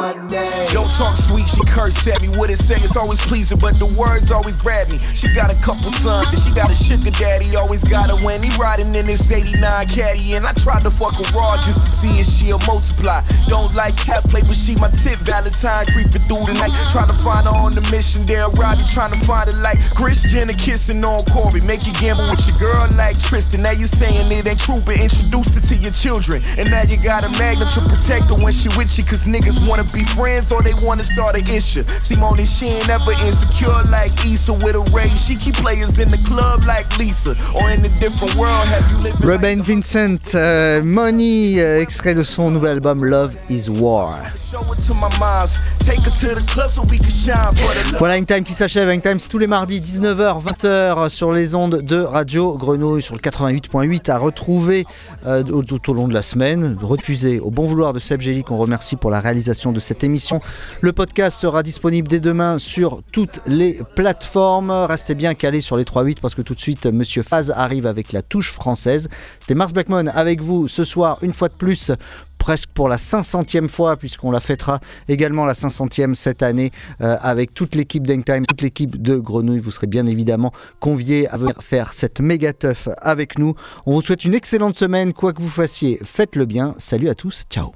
[0.00, 0.66] love of money.
[0.72, 2.28] Don't talk sweet, she curse at me.
[2.34, 4.98] What it say is always pleasing, but the words always grab me.
[5.14, 7.54] She got a couple sons and she got a sugar daddy.
[7.54, 9.54] Always got a when he riding in this 89
[9.86, 10.34] caddy.
[10.34, 13.22] And I tried to fuck her raw just to see if she'll multiply.
[13.46, 15.18] Don't like chess play, but she my tip.
[15.22, 16.74] Valentine creeping through the night.
[16.90, 18.26] Trying to find her on the mission.
[18.26, 21.62] There, Robbie trying to find her like Chris Jenner kissing on Corey.
[21.62, 23.62] Make you gamble with your girl like Tristan.
[23.62, 26.42] Now you saying it ain't true, but introduced it to your children.
[26.58, 29.04] And now you got a magnet to protect her when she with you.
[29.04, 31.59] Cause niggas wanna be friends or they wanna start an issue.
[31.60, 35.24] Simone, she ain't ever insecure like Issa with a raise.
[35.24, 37.36] She keep players in the club like Lisa.
[37.54, 42.22] Or in a different world, have you lived Ruben Vincent, euh, Money, euh, extrait de
[42.22, 44.16] son nouvel album Love is War.
[44.50, 45.60] Show it to my moms.
[45.80, 47.98] Take her to the club so we can shine for the love.
[47.98, 48.88] Voilà une time qui s'achève.
[48.88, 53.14] Une time c'est tous les mardis 19h 20h sur les ondes de Radio Grenouille sur
[53.14, 54.86] le 88.8 à retrouver
[55.26, 58.44] euh, tout, tout au long de la semaine, refusé au bon vouloir de Seb Gély
[58.44, 60.40] qu'on remercie pour la réalisation de cette émission.
[60.80, 64.70] Le podcast sera disponible dès demain sur toutes les plateformes.
[64.70, 68.12] Restez bien calés sur les 3.8 parce que tout de suite Monsieur Faz arrive avec
[68.12, 69.08] la touche française.
[69.40, 71.92] C'était Mars Blackmon avec vous ce soir une fois de plus
[72.38, 77.54] presque pour la 500e fois, puisqu'on la fêtera également la 500e cette année euh, avec
[77.54, 79.60] toute l'équipe d'Engtime, toute l'équipe de Grenouille.
[79.60, 83.54] Vous serez bien évidemment conviés à venir faire cette méga teuf avec nous.
[83.86, 86.74] On vous souhaite une excellente semaine, quoi que vous fassiez, faites-le bien.
[86.78, 87.72] Salut à tous, ciao.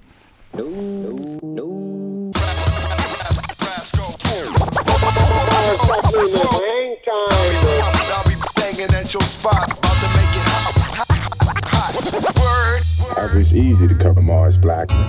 [13.45, 15.07] It's easy to cover Mars Blackman.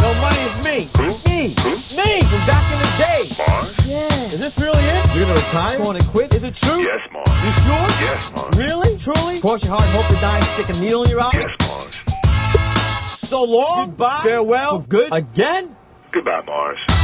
[0.00, 0.88] No money is me.
[1.26, 1.48] Me.
[1.94, 3.44] Me from back in the day.
[3.46, 3.86] Mars?
[3.86, 4.08] Yeah.
[4.32, 5.14] Is this really it?
[5.14, 5.76] You're gonna retire?
[5.76, 6.32] Going to quit?
[6.32, 6.80] Is it true?
[6.80, 7.28] Yes, Mars.
[7.44, 7.86] You sure?
[8.00, 8.56] Yes, Mars.
[8.56, 8.98] Really?
[8.98, 9.40] Truly?
[9.40, 11.30] Cross your heart and hope to die stick a needle in your eye?
[11.34, 13.28] Yes, Mars.
[13.28, 13.90] So long.
[13.90, 14.22] Goodbye.
[14.24, 14.80] Farewell.
[14.80, 15.12] For good.
[15.12, 15.76] Again?
[16.10, 16.95] Goodbye, Mars.